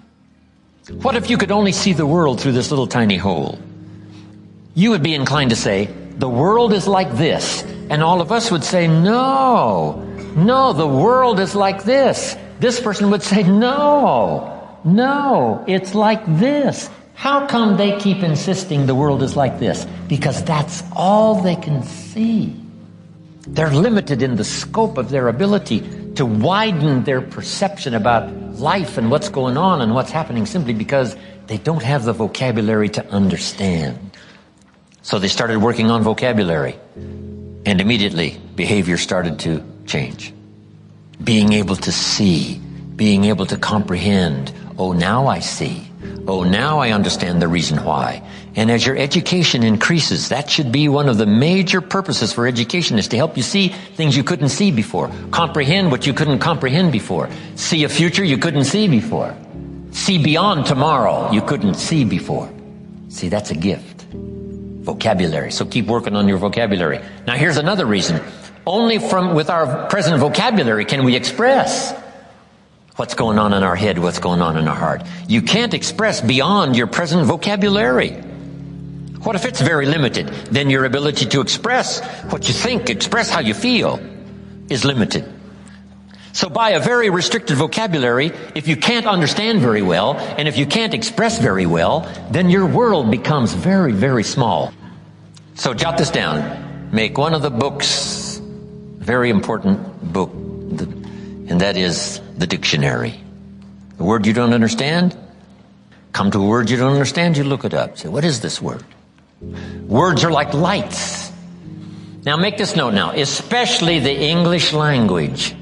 What 1.03 1.17
if 1.17 1.29
you 1.29 1.37
could 1.37 1.51
only 1.51 1.73
see 1.73 1.93
the 1.93 2.07
world 2.07 2.41
through 2.41 2.53
this 2.53 2.71
little 2.71 2.87
tiny 2.87 3.17
hole? 3.17 3.59
You 4.75 4.91
would 4.91 5.03
be 5.03 5.15
inclined 5.15 5.51
to 5.51 5.57
say, 5.57 5.87
the 6.17 6.29
world 6.29 6.73
is 6.73 6.87
like 6.87 7.13
this. 7.17 7.63
And 7.91 8.03
all 8.03 8.21
of 8.21 8.33
us 8.33 8.51
would 8.51 8.65
say, 8.65 8.87
no, 8.87 10.08
no, 10.47 10.73
the 10.73 10.87
world 10.87 11.40
is 11.40 11.54
like 11.54 11.85
this. 11.85 12.37
This 12.61 12.80
person 12.80 13.11
would 13.11 13.23
say, 13.23 13.42
no, 13.42 14.78
no, 14.85 15.64
it's 15.66 15.95
like 15.95 16.25
this. 16.38 16.88
How 17.14 17.47
come 17.47 17.76
they 17.76 17.99
keep 17.99 18.23
insisting 18.23 18.87
the 18.87 18.95
world 18.95 19.23
is 19.23 19.37
like 19.37 19.59
this? 19.59 19.87
Because 20.07 20.42
that's 20.45 20.83
all 20.95 21.42
they 21.42 21.57
can 21.57 21.83
see. 21.83 22.54
They're 23.49 23.73
limited 23.73 24.23
in 24.23 24.37
the 24.37 24.45
scope 24.45 24.99
of 24.99 25.11
their 25.11 25.28
ability 25.28 25.80
to 26.14 26.26
widen 26.26 27.04
their 27.04 27.21
perception 27.21 27.95
about 27.95 28.30
life 28.54 28.99
and 28.99 29.11
what's 29.11 29.28
going 29.28 29.57
on 29.57 29.80
and 29.80 29.95
what's 29.95 30.11
happening 30.11 30.47
simply 30.47 30.75
because 30.75 31.16
they 31.47 31.59
don't 31.59 31.83
have 31.83 32.04
the 32.04 32.12
vocabulary 32.12 32.88
to 32.90 33.07
understand. 33.11 33.99
So 35.02 35.18
they 35.18 35.28
started 35.28 35.59
working 35.59 35.90
on 35.90 36.02
vocabulary. 36.02 36.76
And 36.95 37.80
immediately, 37.80 38.40
behavior 38.54 38.97
started 38.97 39.38
to 39.40 39.64
change. 39.88 40.33
Being 41.23 41.52
able 41.52 41.76
to 41.76 41.90
see, 41.90 42.61
being 42.95 43.25
able 43.25 43.47
to 43.47 43.57
comprehend. 43.57 44.52
Oh, 44.78 44.92
now 44.92 45.26
I 45.26 45.40
see. 45.40 45.85
Oh, 46.28 46.45
now 46.45 46.78
I 46.78 46.92
understand 46.92 47.42
the 47.42 47.49
reason 47.49 47.83
why. 47.85 48.23
And 48.54 48.71
as 48.71 48.87
your 48.87 48.97
education 48.97 49.62
increases, 49.62 50.28
that 50.28 50.50
should 50.50 50.71
be 50.71 50.88
one 50.88 51.09
of 51.09 51.16
the 51.16 51.26
major 51.26 51.80
purposes 51.80 52.33
for 52.33 52.47
education 52.47 52.99
is 52.99 53.09
to 53.09 53.16
help 53.16 53.37
you 53.37 53.42
see 53.42 53.68
things 53.68 54.16
you 54.16 54.23
couldn't 54.23 54.50
see 54.50 54.71
before. 54.71 55.11
Comprehend 55.30 55.90
what 55.90 56.07
you 56.07 56.12
couldn't 56.12 56.38
comprehend 56.38 56.92
before. 56.92 57.28
See 57.57 57.85
a 57.85 57.88
future 57.88 58.25
you 58.25 58.38
couldn't 58.38 58.64
see 58.64 58.87
before. 58.87 59.35
See 59.90 60.23
beyond 60.23 60.66
tomorrow 60.66 61.33
you 61.33 61.40
couldn't 61.40 61.75
see 61.75 62.04
before. 62.04 62.49
See, 63.09 63.28
that's 63.28 63.50
a 63.50 63.57
gift 63.57 63.99
vocabulary. 64.88 65.52
So 65.52 65.66
keep 65.66 65.87
working 65.87 66.16
on 66.16 66.26
your 66.28 66.38
vocabulary. 66.38 67.00
Now 67.26 67.35
here's 67.35 67.59
another 67.59 67.85
reason. 67.85 68.23
Only 68.69 68.99
from, 68.99 69.35
with 69.35 69.49
our 69.49 69.89
present 69.89 70.21
vocabulary 70.21 70.85
can 70.85 71.05
we 71.05 71.17
express 71.17 71.91
what's 72.97 73.15
going 73.15 73.39
on 73.39 73.55
in 73.55 73.63
our 73.63 73.75
head, 73.75 73.99
what's 73.99 74.19
going 74.19 74.43
on 74.43 74.59
in 74.59 74.69
our 74.69 74.77
heart. 74.77 75.03
You 75.27 75.41
can't 75.41 75.73
express 75.73 76.21
beyond 76.21 76.77
your 76.77 76.87
present 76.87 77.25
vocabulary. 77.25 78.11
What 79.23 79.37
if 79.37 79.47
it's 79.47 79.63
very 79.63 79.87
limited? 79.87 80.29
Then 80.53 80.69
your 80.69 80.85
ability 80.85 81.25
to 81.31 81.41
express 81.41 82.05
what 82.31 82.47
you 82.47 82.53
think, 82.53 82.91
express 82.91 83.31
how 83.31 83.41
you 83.41 83.55
feel 83.55 84.01
is 84.69 84.85
limited. 84.85 85.25
So 86.35 86.51
by 86.51 86.73
a 86.73 86.79
very 86.79 87.09
restricted 87.09 87.57
vocabulary, 87.57 88.33
if 88.55 88.69
you 88.69 88.77
can't 88.77 89.07
understand 89.07 89.63
very 89.63 89.81
well, 89.81 90.19
and 90.37 90.47
if 90.47 90.59
you 90.59 90.67
can't 90.67 90.93
express 90.93 91.39
very 91.39 91.65
well, 91.65 92.01
then 92.31 92.51
your 92.51 92.67
world 92.67 93.11
becomes 93.11 93.55
very, 93.55 93.93
very 93.93 94.25
small. 94.25 94.75
So 95.55 95.73
jot 95.73 95.97
this 95.97 96.11
down. 96.11 96.91
Make 96.93 97.17
one 97.17 97.33
of 97.33 97.41
the 97.41 97.51
books, 97.51 98.27
very 99.09 99.31
important 99.31 99.81
book, 100.12 100.31
and 100.31 101.62
that 101.62 101.79
is 101.79 102.21
the 102.37 102.47
dictionary. 102.47 103.19
A 103.99 104.05
word 104.05 104.27
you 104.27 104.35
don't 104.35 104.53
understand? 104.53 105.17
Come 106.12 106.31
to 106.33 106.38
a 106.38 106.47
word 106.47 106.69
you 106.69 106.77
don't 106.77 106.93
understand, 106.93 107.38
you 107.38 107.45
look 107.45 107.65
it 107.65 107.73
up. 107.73 107.97
Say, 107.97 108.11
what 108.11 108.23
is 108.23 108.43
this 108.43 108.61
word? 108.61 108.85
Words 109.88 110.25
are 110.25 110.31
like 110.31 110.53
lights. 110.53 111.33
Now 112.27 112.37
make 112.37 112.59
this 112.59 112.77
note 112.77 112.93
now, 112.93 113.12
especially 113.12 113.99
the 113.99 114.12
English 114.12 114.75
language. 114.75 115.57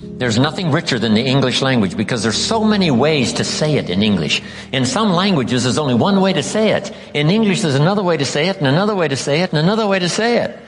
There's 0.00 0.38
nothing 0.38 0.70
richer 0.70 1.00
than 1.00 1.14
the 1.14 1.26
English 1.26 1.62
language 1.62 1.96
because 1.96 2.22
there's 2.22 2.38
so 2.38 2.62
many 2.62 2.92
ways 2.92 3.32
to 3.42 3.44
say 3.44 3.74
it 3.74 3.90
in 3.90 4.04
English. 4.04 4.40
In 4.70 4.86
some 4.86 5.10
languages, 5.10 5.64
there's 5.64 5.78
only 5.78 5.94
one 5.94 6.20
way 6.20 6.32
to 6.32 6.44
say 6.44 6.70
it. 6.70 6.94
In 7.12 7.28
English, 7.28 7.62
there's 7.62 7.74
another 7.74 8.04
way 8.04 8.16
to 8.16 8.24
say 8.24 8.46
it, 8.46 8.58
and 8.58 8.68
another 8.68 8.94
way 8.94 9.08
to 9.08 9.16
say 9.16 9.40
it, 9.42 9.50
and 9.50 9.58
another 9.58 9.88
way 9.88 9.98
to 9.98 10.08
say 10.08 10.38
it. 10.46 10.63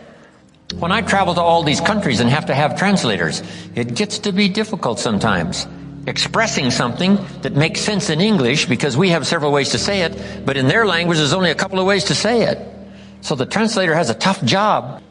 When 0.74 0.90
I 0.92 1.00
travel 1.00 1.34
to 1.34 1.40
all 1.40 1.62
these 1.62 1.80
countries 1.80 2.20
and 2.20 2.28
have 2.28 2.46
to 2.46 2.54
have 2.54 2.76
translators, 2.76 3.42
it 3.74 3.94
gets 3.94 4.18
to 4.20 4.32
be 4.32 4.48
difficult 4.48 4.98
sometimes. 4.98 5.66
Expressing 6.06 6.70
something 6.70 7.18
that 7.42 7.54
makes 7.54 7.80
sense 7.80 8.10
in 8.10 8.20
English 8.20 8.66
because 8.66 8.96
we 8.96 9.10
have 9.10 9.26
several 9.26 9.52
ways 9.52 9.70
to 9.70 9.78
say 9.78 10.02
it, 10.02 10.44
but 10.44 10.56
in 10.56 10.68
their 10.68 10.84
language, 10.84 11.18
there's 11.18 11.32
only 11.32 11.50
a 11.50 11.54
couple 11.54 11.78
of 11.78 11.86
ways 11.86 12.04
to 12.04 12.14
say 12.14 12.42
it. 12.42 12.58
So 13.20 13.34
the 13.34 13.46
translator 13.46 13.94
has 13.94 14.10
a 14.10 14.14
tough 14.14 14.44
job. 14.44 15.02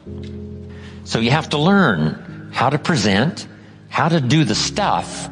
So 1.04 1.20
you 1.20 1.30
have 1.30 1.48
to 1.50 1.58
learn 1.58 2.50
how 2.52 2.70
to 2.70 2.78
present, 2.78 3.48
how 3.88 4.08
to 4.08 4.20
do 4.20 4.44
the 4.44 4.54
stuff. 4.54 5.28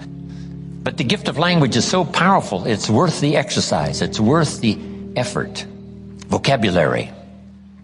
But 0.83 0.97
the 0.97 1.05
gift 1.05 1.29
of 1.29 1.39
language 1.39 1.77
is 1.77 1.87
so 1.87 2.05
powerful, 2.05 2.67
it's 2.67 2.91
worth 2.91 3.21
the 3.21 3.37
exercise, 3.37 4.03
it's 4.03 4.21
worth 4.21 4.61
the 4.61 4.79
effort. 5.17 5.67
Vocabulary, 6.29 7.11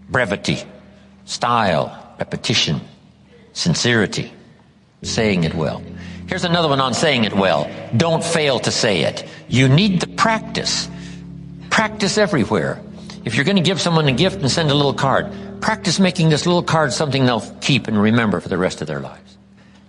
brevity, 0.09 0.59
style, 1.25 2.00
repetition, 2.21 2.79
sincerity, 3.53 4.31
saying 5.01 5.43
it 5.43 5.55
well. 5.55 5.81
Here's 6.27 6.43
another 6.43 6.69
one 6.69 6.79
on 6.79 6.93
saying 6.93 7.23
it 7.23 7.33
well. 7.33 7.67
Don't 7.97 8.23
fail 8.23 8.59
to 8.59 8.69
say 8.69 9.01
it. 9.09 9.25
You 9.47 9.67
need 9.67 10.01
the 10.01 10.07
practice. 10.25 10.87
Practice 11.71 12.19
everywhere. 12.19 12.79
If 13.25 13.33
you're 13.33 13.43
going 13.43 13.57
to 13.57 13.63
give 13.63 13.81
someone 13.81 14.07
a 14.07 14.11
gift 14.11 14.39
and 14.41 14.51
send 14.51 14.69
a 14.69 14.75
little 14.75 14.93
card, 14.93 15.33
practice 15.61 15.99
making 15.99 16.29
this 16.29 16.45
little 16.45 16.61
card 16.61 16.93
something 16.93 17.25
they'll 17.25 17.57
keep 17.59 17.87
and 17.87 17.99
remember 17.99 18.39
for 18.39 18.49
the 18.49 18.57
rest 18.57 18.81
of 18.81 18.87
their 18.87 18.99
lives. 18.99 19.37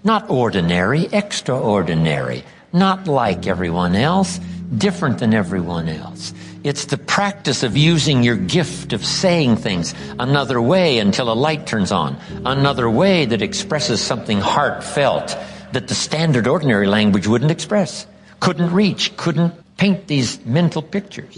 Not 0.02 0.30
ordinary, 0.30 1.04
extraordinary. 1.12 2.44
Not 2.72 3.08
like 3.08 3.46
everyone 3.46 3.94
else, 3.94 4.40
different 4.78 5.18
than 5.18 5.34
everyone 5.34 5.90
else. 5.90 6.32
It's 6.64 6.84
the 6.84 6.96
practice 6.96 7.64
of 7.64 7.76
using 7.76 8.22
your 8.22 8.36
gift 8.36 8.92
of 8.92 9.04
saying 9.04 9.56
things 9.56 9.94
another 10.18 10.62
way 10.62 10.98
until 10.98 11.32
a 11.32 11.34
light 11.34 11.66
turns 11.66 11.90
on, 11.90 12.16
another 12.44 12.88
way 12.88 13.24
that 13.24 13.42
expresses 13.42 14.00
something 14.00 14.38
heartfelt 14.38 15.36
that 15.72 15.88
the 15.88 15.94
standard 15.94 16.46
ordinary 16.46 16.86
language 16.86 17.26
wouldn't 17.26 17.50
express, 17.50 18.06
couldn't 18.38 18.72
reach, 18.72 19.16
couldn't 19.16 19.54
paint 19.76 20.06
these 20.06 20.44
mental 20.46 20.82
pictures. 20.82 21.36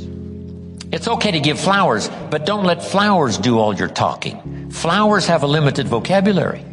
It's 0.93 1.09
okay 1.09 1.31
to 1.31 1.41
give 1.41 1.59
flowers, 1.59 2.11
but 2.31 2.45
don't 2.45 2.65
let 2.65 2.85
flowers 2.85 3.39
do 3.39 3.59
all 3.59 3.75
your 3.75 3.89
talking. 3.89 4.71
Flowers 4.71 5.27
have 5.27 5.43
a 5.43 5.47
limited 5.47 5.89
vocabulary. 5.89 6.65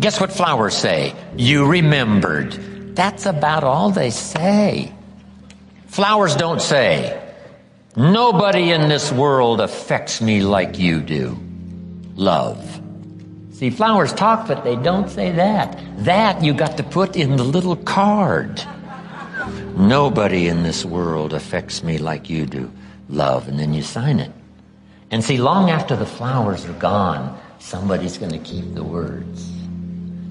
Guess 0.00 0.20
what 0.20 0.32
flowers 0.32 0.76
say? 0.76 1.14
You 1.36 1.66
remembered. 1.66 2.96
That's 2.96 3.26
about 3.26 3.62
all 3.62 3.90
they 3.90 4.10
say. 4.10 4.92
Flowers 5.86 6.34
don't 6.34 6.60
say, 6.60 7.23
Nobody 7.96 8.72
in 8.72 8.88
this 8.88 9.12
world 9.12 9.60
affects 9.60 10.20
me 10.20 10.40
like 10.40 10.80
you 10.80 11.00
do. 11.00 11.38
Love. 12.16 12.80
See, 13.52 13.70
flowers 13.70 14.12
talk, 14.12 14.48
but 14.48 14.64
they 14.64 14.74
don't 14.74 15.08
say 15.08 15.30
that. 15.30 15.80
That 15.98 16.42
you 16.42 16.54
got 16.54 16.76
to 16.78 16.82
put 16.82 17.14
in 17.14 17.36
the 17.36 17.44
little 17.44 17.76
card. 17.76 18.60
Nobody 19.76 20.48
in 20.48 20.64
this 20.64 20.84
world 20.84 21.32
affects 21.32 21.84
me 21.84 21.98
like 21.98 22.28
you 22.28 22.46
do. 22.46 22.68
Love. 23.08 23.46
And 23.46 23.60
then 23.60 23.72
you 23.72 23.82
sign 23.82 24.18
it. 24.18 24.32
And 25.12 25.22
see, 25.22 25.38
long 25.38 25.70
after 25.70 25.94
the 25.94 26.06
flowers 26.06 26.64
are 26.64 26.72
gone, 26.80 27.38
somebody's 27.60 28.18
going 28.18 28.32
to 28.32 28.38
keep 28.38 28.74
the 28.74 28.82
words. 28.82 29.52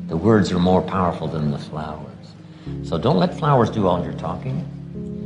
The 0.08 0.18
words 0.18 0.52
are 0.52 0.60
more 0.60 0.82
powerful 0.82 1.30
than 1.30 1.52
the 1.52 1.60
flowers. 1.60 2.10
So 2.84 2.98
don't 2.98 3.20
let 3.20 3.38
flowers 3.38 3.70
do 3.70 3.88
all 3.88 4.04
your 4.04 4.14
talking. 4.16 4.68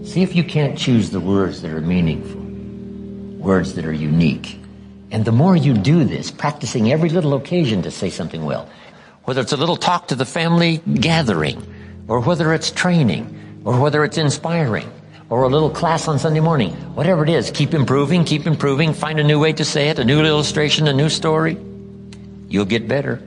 See 0.04 0.22
if 0.22 0.36
you 0.36 0.44
can't 0.44 0.78
choose 0.78 1.10
the 1.10 1.20
words 1.20 1.62
that 1.62 1.72
are 1.72 1.82
meaningful, 1.82 2.42
words 3.44 3.76
that 3.76 3.86
are 3.86 3.94
unique. 3.94 4.58
And 5.12 5.26
the 5.26 5.32
more 5.32 5.56
you 5.56 5.74
do 5.74 6.04
this, 6.06 6.32
practicing 6.32 6.92
every 6.92 7.10
little 7.10 7.34
occasion 7.34 7.82
to 7.84 7.92
say 7.92 8.10
something 8.10 8.44
well, 8.44 8.70
whether 9.26 9.42
it's 9.42 9.52
a 9.52 9.58
little 9.58 9.76
talk 9.76 10.08
to 10.08 10.16
the 10.16 10.26
family 10.26 10.78
gathering, 10.78 11.62
or 12.08 12.22
whether 12.22 12.54
it's 12.54 12.72
training, 12.72 13.62
or 13.66 13.80
whether 13.80 14.06
it's 14.06 14.18
inspiring, 14.18 14.90
or 15.30 15.44
a 15.44 15.50
little 15.50 15.70
class 15.70 16.08
on 16.08 16.18
Sunday 16.18 16.40
morning, 16.40 16.72
whatever 16.96 17.24
it 17.24 17.30
is, 17.30 17.52
keep 17.52 17.74
improving, 17.74 18.24
keep 18.24 18.48
improving, 18.48 18.94
find 18.94 19.20
a 19.20 19.24
new 19.24 19.40
way 19.40 19.52
to 19.52 19.66
say 19.66 19.90
it, 19.90 20.00
a 20.00 20.06
new 20.06 20.24
illustration, 20.24 20.88
a 20.88 20.94
new 20.94 21.10
story. 21.10 21.58
You'll 22.48 22.66
get 22.66 22.88
better. 22.88 23.22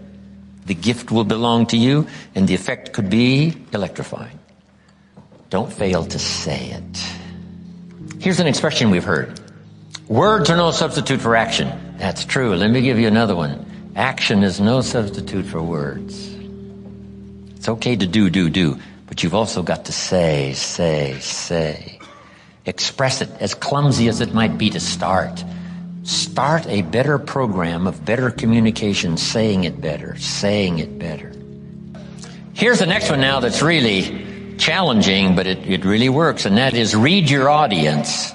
The 0.65 0.75
gift 0.75 1.11
will 1.11 1.25
belong 1.25 1.67
to 1.67 1.77
you, 1.77 2.07
and 2.35 2.49
the 2.49 2.55
effect 2.55 2.95
could 2.95 3.11
be 3.11 3.55
electrifying. 3.75 4.40
Don't 5.51 5.73
fail 5.73 6.07
to 6.07 6.19
say 6.19 6.71
it. 6.71 8.23
Here's 8.23 8.39
an 8.39 8.47
expression 8.47 8.91
we've 8.91 9.05
heard. 9.05 9.41
Words 10.07 10.49
are 10.49 10.57
no 10.57 10.71
substitute 10.71 11.21
for 11.21 11.35
action. 11.35 11.97
That's 11.99 12.25
true. 12.25 12.55
Let 12.55 12.71
me 12.71 12.81
give 12.83 13.01
you 13.01 13.09
another 13.09 13.35
one. 13.35 13.67
Action 13.97 14.45
is 14.45 14.61
no 14.61 14.81
substitute 14.81 15.45
for 15.45 15.61
words. 15.61 16.33
It's 17.57 17.69
okay 17.69 17.97
to 17.97 18.07
do, 18.07 18.31
do, 18.31 18.49
do, 18.49 18.79
but 19.07 19.25
you've 19.25 19.35
also 19.35 19.65
got 19.65 19.87
to 19.87 19.93
say, 19.93 20.53
say, 20.53 21.19
say. 21.19 21.99
Express 22.65 23.21
it, 23.21 23.29
as 23.41 23.53
clumsy 23.55 24.09
as 24.09 24.21
it 24.21 24.33
might 24.33 24.57
be 24.57 24.71
to 24.71 24.81
start. 24.81 25.45
Start 26.05 26.65
a 26.69 26.83
better 26.83 27.19
program 27.19 27.89
of 27.89 28.05
better 28.05 28.31
communication, 28.31 29.17
saying 29.17 29.65
it 29.65 29.81
better, 29.81 30.17
saying 30.17 30.79
it 30.79 30.97
better. 30.99 31.33
Here's 32.55 32.79
the 32.79 32.87
next 32.87 33.11
one 33.11 33.21
now 33.21 33.41
that's 33.41 33.63
really 33.63 34.30
challenging, 34.61 35.35
but 35.35 35.47
it, 35.47 35.67
it 35.67 35.85
really 35.85 36.09
works, 36.09 36.47
and 36.47 36.59
that 36.59 36.75
is 36.75 36.95
read 36.95 37.29
your 37.29 37.49
audience. 37.49 38.33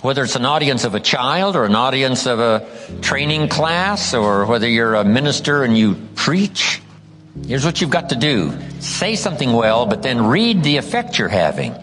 Whether 0.00 0.22
it's 0.22 0.36
an 0.36 0.44
audience 0.44 0.84
of 0.84 0.94
a 0.94 1.00
child 1.00 1.56
or 1.56 1.64
an 1.64 1.74
audience 1.74 2.26
of 2.26 2.38
a 2.38 2.68
training 3.00 3.48
class 3.48 4.14
or 4.14 4.46
whether 4.46 4.68
you're 4.68 4.94
a 4.94 5.02
minister 5.02 5.64
and 5.64 5.76
you 5.76 5.96
preach, 6.14 6.80
here's 7.44 7.64
what 7.64 7.80
you've 7.80 7.90
got 7.90 8.10
to 8.10 8.16
do. 8.16 8.56
Say 8.78 9.16
something 9.16 9.52
well, 9.52 9.86
but 9.86 10.02
then 10.02 10.26
read 10.26 10.62
the 10.62 10.76
effect 10.76 11.18
you're 11.18 11.26
having. 11.26 11.74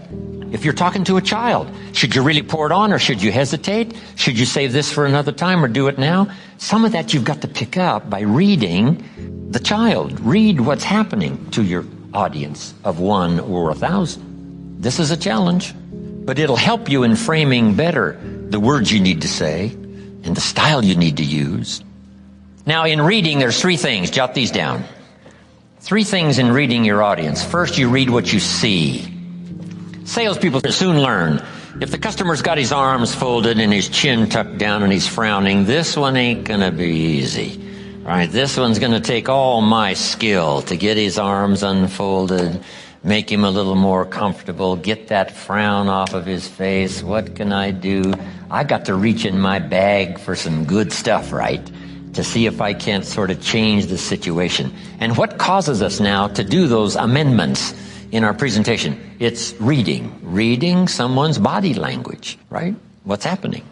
If 0.53 0.63
you're 0.63 0.73
talking 0.73 1.03
to 1.05 1.17
a 1.17 1.21
child, 1.21 1.69
should 1.91 2.15
you 2.15 2.23
really 2.23 2.43
pour 2.43 2.67
it 2.67 2.71
on 2.71 2.93
or 2.93 2.99
should 2.99 3.21
you 3.21 3.33
hesitate? 3.33 3.93
Should 4.15 4.39
you 4.39 4.45
save 4.45 4.71
this 4.71 4.89
for 4.89 5.05
another 5.05 5.33
time 5.33 5.65
or 5.65 5.67
do 5.67 5.87
it 5.87 5.97
now? 5.97 6.29
Some 6.57 6.85
of 6.85 6.93
that 6.93 7.13
you've 7.13 7.25
got 7.25 7.41
to 7.41 7.49
pick 7.49 7.75
up 7.75 8.09
by 8.09 8.21
reading 8.21 9.49
the 9.51 9.59
child. 9.59 10.17
Read 10.21 10.61
what's 10.61 10.85
happening 10.85 11.49
to 11.51 11.61
your 11.61 11.83
audience 12.15 12.73
of 12.83 12.99
one 12.99 13.39
or 13.39 13.69
a 13.69 13.75
thousand. 13.75 14.81
This 14.81 14.99
is 14.99 15.11
a 15.11 15.17
challenge, 15.17 15.73
but 16.25 16.39
it'll 16.39 16.55
help 16.55 16.89
you 16.89 17.03
in 17.03 17.15
framing 17.15 17.75
better 17.75 18.19
the 18.49 18.59
words 18.59 18.91
you 18.91 18.99
need 18.99 19.21
to 19.21 19.27
say 19.27 19.67
and 20.23 20.35
the 20.35 20.41
style 20.41 20.83
you 20.83 20.95
need 20.95 21.17
to 21.17 21.23
use. 21.23 21.83
Now, 22.65 22.85
in 22.85 23.01
reading, 23.01 23.39
there's 23.39 23.61
three 23.61 23.77
things. 23.77 24.09
Jot 24.09 24.33
these 24.33 24.49
down. 24.49 24.83
Three 25.81 26.03
things 26.03 26.39
in 26.39 26.51
reading 26.51 26.83
your 26.83 27.03
audience. 27.03 27.43
First, 27.43 27.77
you 27.77 27.89
read 27.89 28.09
what 28.09 28.33
you 28.33 28.39
see. 28.39 29.05
Salespeople 30.05 30.61
soon 30.71 31.01
learn. 31.01 31.43
If 31.81 31.91
the 31.91 31.97
customer's 31.97 32.41
got 32.41 32.57
his 32.57 32.71
arms 32.71 33.13
folded 33.13 33.59
and 33.59 33.71
his 33.71 33.89
chin 33.89 34.29
tucked 34.29 34.57
down 34.57 34.81
and 34.81 34.91
he's 34.91 35.07
frowning, 35.07 35.65
this 35.65 35.95
one 35.95 36.15
ain't 36.15 36.45
gonna 36.45 36.71
be 36.71 36.87
easy. 36.87 37.64
Right, 38.05 38.29
this 38.29 38.55
one's 38.55 38.77
going 38.77 38.91
to 38.91 38.99
take 38.99 39.29
all 39.29 39.61
my 39.61 39.95
skill 39.95 40.61
to 40.61 40.77
get 40.77 40.95
his 40.95 41.17
arms 41.17 41.63
unfolded, 41.63 42.63
make 43.03 43.31
him 43.31 43.43
a 43.43 43.49
little 43.49 43.73
more 43.73 44.05
comfortable, 44.05 44.75
get 44.75 45.07
that 45.07 45.31
frown 45.31 45.87
off 45.89 46.13
of 46.13 46.23
his 46.23 46.47
face. 46.47 47.01
What 47.01 47.35
can 47.35 47.51
I 47.51 47.71
do? 47.71 48.13
I 48.51 48.63
got 48.63 48.85
to 48.85 48.93
reach 48.93 49.25
in 49.25 49.39
my 49.39 49.57
bag 49.57 50.19
for 50.19 50.35
some 50.35 50.65
good 50.65 50.93
stuff, 50.93 51.31
right? 51.31 51.67
To 52.13 52.23
see 52.23 52.45
if 52.45 52.61
I 52.61 52.75
can't 52.75 53.03
sort 53.03 53.31
of 53.31 53.41
change 53.41 53.87
the 53.87 53.97
situation. 53.97 54.71
And 54.99 55.17
what 55.17 55.39
causes 55.39 55.81
us 55.81 55.99
now 55.99 56.27
to 56.27 56.43
do 56.43 56.67
those 56.67 56.95
amendments 56.95 57.73
in 58.11 58.23
our 58.23 58.35
presentation? 58.35 59.15
It's 59.17 59.55
reading. 59.59 60.19
Reading 60.21 60.87
someone's 60.87 61.39
body 61.39 61.73
language, 61.73 62.37
right? 62.51 62.75
What's 63.03 63.25
happening? 63.25 63.65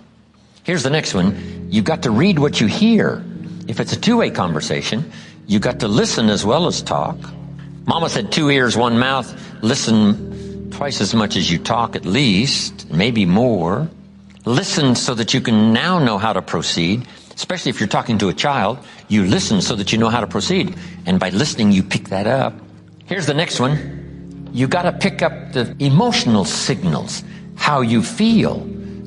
Here's 0.64 0.82
the 0.82 0.90
next 0.90 1.14
one. 1.14 1.68
You've 1.70 1.86
got 1.86 2.02
to 2.02 2.10
read 2.10 2.40
what 2.40 2.60
you 2.60 2.66
hear. 2.66 3.24
If 3.68 3.80
it's 3.80 3.94
a 3.94 4.00
two-way 4.00 4.30
conversation, 4.30 5.10
you 5.48 5.60
got 5.60 5.80
to 5.80 5.88
listen 5.88 6.30
as 6.30 6.46
well 6.46 6.68
as 6.68 6.82
talk. 6.82 7.18
Mama 7.86 8.10
said 8.10 8.32
two 8.32 8.50
ears, 8.50 8.78
one 8.78 8.98
mouth. 9.00 9.34
Listen 9.62 10.70
twice 10.72 11.02
as 11.02 11.14
much 11.14 11.36
as 11.36 11.52
you 11.52 11.60
talk 11.60 11.96
at 11.96 12.06
least, 12.06 12.90
maybe 12.92 13.26
more. 13.26 13.90
Listen 14.46 14.96
so 14.96 15.14
that 15.16 15.34
you 15.34 15.42
can 15.42 15.72
now 15.72 16.00
know 16.00 16.18
how 16.18 16.34
to 16.34 16.42
proceed, 16.42 17.08
especially 17.36 17.70
if 17.70 17.80
you're 17.80 17.88
talking 17.88 18.18
to 18.18 18.30
a 18.30 18.34
child. 18.34 18.78
You 19.08 19.26
listen 19.26 19.62
so 19.62 19.76
that 19.76 19.92
you 19.92 19.98
know 19.98 20.10
how 20.10 20.20
to 20.20 20.28
proceed. 20.28 20.76
And 21.06 21.20
by 21.20 21.30
listening, 21.30 21.72
you 21.72 21.84
pick 21.84 22.10
that 22.10 22.28
up. 22.28 22.54
Here's 23.06 23.26
the 23.26 23.34
next 23.34 23.60
one. 23.60 24.50
You 24.54 24.68
got 24.68 24.84
to 24.84 24.92
pick 24.92 25.22
up 25.22 25.54
the 25.54 25.76
emotional 25.80 26.46
signals, 26.46 27.24
how 27.56 27.82
you 27.82 28.04
feel, 28.04 28.60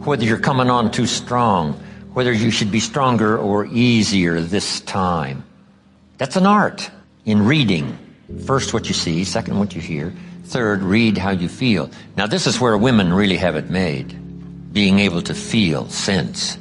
whether 0.05 0.25
you're 0.25 0.39
coming 0.39 0.71
on 0.71 0.91
too 0.91 1.07
strong, 1.07 1.81
whether 2.17 2.33
you 2.33 2.51
should 2.51 2.73
be 2.73 2.81
stronger 2.81 3.37
or 3.37 3.67
easier 3.67 4.41
this 4.41 4.81
time. 4.81 5.45
That's 6.17 6.35
an 6.37 6.47
art 6.47 6.91
in 7.27 7.45
reading. 7.45 7.99
First, 8.47 8.73
what 8.73 8.89
you 8.89 8.95
see, 8.95 9.23
second, 9.23 9.59
what 9.59 9.75
you 9.75 9.83
hear, 9.83 10.15
third, 10.45 10.81
read 10.81 11.19
how 11.19 11.33
you 11.33 11.47
feel. 11.47 11.91
Now, 12.17 12.27
this 12.27 12.47
is 12.47 12.59
where 12.59 12.79
women 12.79 13.13
really 13.13 13.37
have 13.37 13.55
it 13.55 13.69
made 13.69 14.17
being 14.73 14.99
able 15.01 15.21
to 15.21 15.35
feel, 15.35 15.91
sense. 15.91 16.57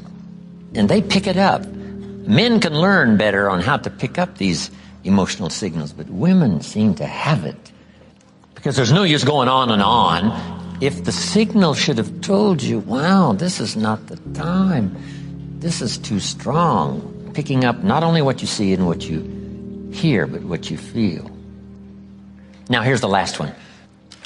And 0.73 0.89
they 0.89 1.01
pick 1.01 1.25
it 1.25 1.37
up. 1.37 1.65
Men 1.65 2.59
can 2.59 2.73
learn 2.73 3.15
better 3.15 3.49
on 3.49 3.61
how 3.61 3.77
to 3.77 3.89
pick 3.89 4.17
up 4.17 4.37
these 4.37 4.69
emotional 5.05 5.49
signals, 5.49 5.93
but 5.93 6.09
women 6.09 6.59
seem 6.59 6.95
to 6.95 7.05
have 7.05 7.45
it. 7.45 7.71
Because 8.55 8.75
there's 8.75 8.91
no 8.91 9.03
use 9.03 9.23
going 9.23 9.47
on 9.47 9.71
and 9.71 9.81
on. 9.81 10.77
If 10.81 11.05
the 11.05 11.13
signal 11.13 11.75
should 11.75 11.97
have 11.97 12.19
told 12.19 12.61
you, 12.61 12.79
wow, 12.79 13.31
this 13.31 13.61
is 13.61 13.77
not 13.77 14.07
the 14.07 14.17
time 14.37 14.97
this 15.65 15.81
is 15.81 15.97
too 15.97 16.19
strong. 16.19 17.31
Picking 17.33 17.65
up 17.65 17.83
not 17.83 18.03
only 18.03 18.21
what 18.21 18.39
you 18.39 18.45
see 18.45 18.71
and 18.73 18.85
what 18.85 19.09
you 19.09 19.89
hear, 19.91 20.27
but 20.27 20.43
what 20.43 20.69
you 20.69 20.77
feel. 20.77 21.27
Now, 22.69 22.83
here's 22.83 23.01
the 23.01 23.09
last 23.09 23.39
one. 23.39 23.51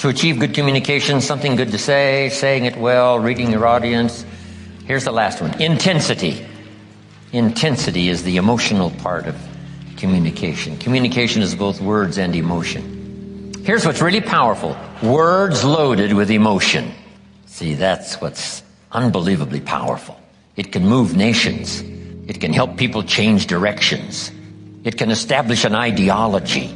To 0.00 0.10
achieve 0.10 0.38
good 0.38 0.52
communication, 0.52 1.22
something 1.22 1.56
good 1.56 1.70
to 1.72 1.78
say, 1.78 2.28
saying 2.28 2.66
it 2.66 2.76
well, 2.76 3.18
reading 3.18 3.50
your 3.50 3.66
audience. 3.66 4.26
Here's 4.84 5.04
the 5.04 5.12
last 5.12 5.40
one 5.40 5.58
intensity. 5.62 6.46
Intensity 7.32 8.10
is 8.10 8.22
the 8.22 8.36
emotional 8.36 8.90
part 8.90 9.26
of 9.26 9.34
communication. 9.96 10.76
Communication 10.76 11.40
is 11.40 11.54
both 11.54 11.80
words 11.80 12.18
and 12.18 12.36
emotion. 12.36 13.54
Here's 13.64 13.86
what's 13.86 14.02
really 14.02 14.20
powerful 14.20 14.76
words 15.02 15.64
loaded 15.64 16.12
with 16.12 16.30
emotion. 16.30 16.92
See, 17.46 17.74
that's 17.74 18.20
what's 18.20 18.62
unbelievably 18.92 19.62
powerful. 19.62 20.19
It 20.60 20.72
can 20.72 20.84
move 20.84 21.16
nations. 21.16 21.80
It 22.28 22.38
can 22.38 22.52
help 22.52 22.76
people 22.76 23.02
change 23.02 23.46
directions. 23.46 24.30
It 24.84 24.98
can 24.98 25.10
establish 25.10 25.64
an 25.64 25.74
ideology. 25.74 26.68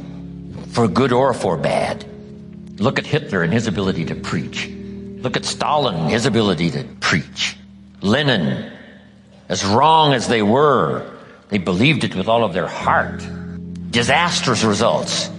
for 0.73 0.87
good 0.87 1.13
or 1.13 1.33
for 1.33 1.55
bad. 1.55 2.03
Look 2.81 2.97
at 2.97 3.05
Hitler 3.05 3.43
and 3.43 3.53
his 3.53 3.67
ability 3.67 4.05
to 4.05 4.15
preach. 4.15 4.67
Look 5.21 5.37
at 5.37 5.45
Stalin 5.45 6.09
his 6.09 6.25
ability 6.25 6.71
to 6.71 6.83
preach. 6.99 7.55
Lenin, 8.01 8.73
as 9.47 9.63
wrong 9.63 10.13
as 10.13 10.27
they 10.27 10.41
were, 10.41 11.05
they 11.49 11.59
believed 11.59 12.03
it 12.03 12.15
with 12.15 12.27
all 12.27 12.43
of 12.43 12.53
their 12.53 12.67
heart. 12.67 13.21
Disastrous 13.91 14.63
results. 14.63 15.29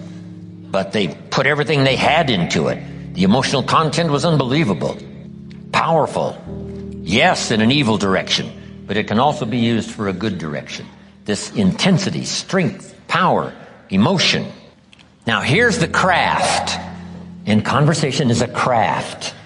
But 0.70 0.92
they 0.92 1.08
put 1.08 1.46
everything 1.46 1.82
they 1.82 1.96
had 1.96 2.30
into 2.30 2.68
it. 2.68 2.78
The 3.14 3.24
emotional 3.24 3.64
content 3.64 4.10
was 4.10 4.24
unbelievable. 4.24 4.96
Powerful. 5.72 6.38
Yes, 7.06 7.52
in 7.52 7.60
an 7.60 7.70
evil 7.70 7.98
direction, 7.98 8.84
but 8.84 8.96
it 8.96 9.06
can 9.06 9.20
also 9.20 9.46
be 9.46 9.58
used 9.58 9.92
for 9.92 10.08
a 10.08 10.12
good 10.12 10.38
direction. 10.38 10.86
This 11.24 11.52
intensity, 11.52 12.24
strength, 12.24 12.98
power, 13.06 13.54
emotion. 13.90 14.50
Now 15.24 15.40
here's 15.40 15.78
the 15.78 15.86
craft. 15.86 16.80
And 17.46 17.64
conversation 17.64 18.28
is 18.28 18.42
a 18.42 18.48
craft. 18.48 19.36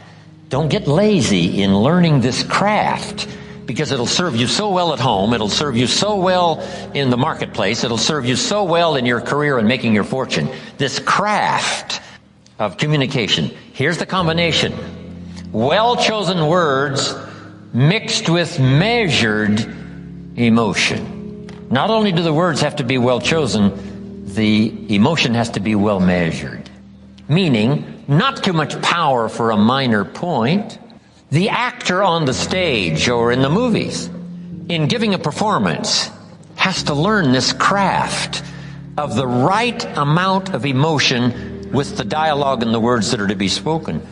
Don't 0.48 0.70
get 0.70 0.88
lazy 0.88 1.62
in 1.62 1.76
learning 1.76 2.22
this 2.22 2.42
craft 2.42 3.28
because 3.66 3.92
it'll 3.92 4.06
serve 4.06 4.36
you 4.36 4.46
so 4.46 4.70
well 4.70 4.94
at 4.94 4.98
home. 4.98 5.34
It'll 5.34 5.50
serve 5.50 5.76
you 5.76 5.86
so 5.86 6.16
well 6.16 6.66
in 6.94 7.10
the 7.10 7.18
marketplace. 7.18 7.84
It'll 7.84 7.98
serve 7.98 8.24
you 8.24 8.36
so 8.36 8.64
well 8.64 8.96
in 8.96 9.04
your 9.04 9.20
career 9.20 9.58
and 9.58 9.68
making 9.68 9.92
your 9.92 10.04
fortune. 10.04 10.48
This 10.78 10.98
craft 10.98 12.00
of 12.58 12.78
communication. 12.78 13.50
Here's 13.74 13.98
the 13.98 14.06
combination. 14.06 14.72
Well 15.52 15.96
chosen 15.96 16.46
words 16.46 17.14
mixed 17.72 18.28
with 18.28 18.58
measured 18.58 19.60
emotion. 20.36 21.48
Not 21.70 21.90
only 21.90 22.12
do 22.12 22.22
the 22.22 22.32
words 22.32 22.60
have 22.62 22.76
to 22.76 22.84
be 22.84 22.98
well 22.98 23.20
chosen, 23.20 24.24
the 24.34 24.94
emotion 24.94 25.34
has 25.34 25.50
to 25.50 25.60
be 25.60 25.74
well 25.74 26.00
measured. 26.00 26.68
Meaning, 27.28 28.04
not 28.08 28.42
too 28.42 28.52
much 28.52 28.80
power 28.82 29.28
for 29.28 29.50
a 29.50 29.56
minor 29.56 30.04
point. 30.04 30.78
The 31.30 31.50
actor 31.50 32.02
on 32.02 32.24
the 32.24 32.34
stage 32.34 33.08
or 33.08 33.30
in 33.30 33.40
the 33.40 33.50
movies, 33.50 34.06
in 34.68 34.88
giving 34.88 35.14
a 35.14 35.18
performance, 35.18 36.10
has 36.56 36.82
to 36.84 36.94
learn 36.94 37.30
this 37.30 37.52
craft 37.52 38.42
of 38.98 39.14
the 39.14 39.26
right 39.26 39.84
amount 39.96 40.52
of 40.52 40.66
emotion 40.66 41.70
with 41.72 41.96
the 41.96 42.04
dialogue 42.04 42.64
and 42.64 42.74
the 42.74 42.80
words 42.80 43.12
that 43.12 43.20
are 43.20 43.28
to 43.28 43.36
be 43.36 43.48
spoken. 43.48 44.04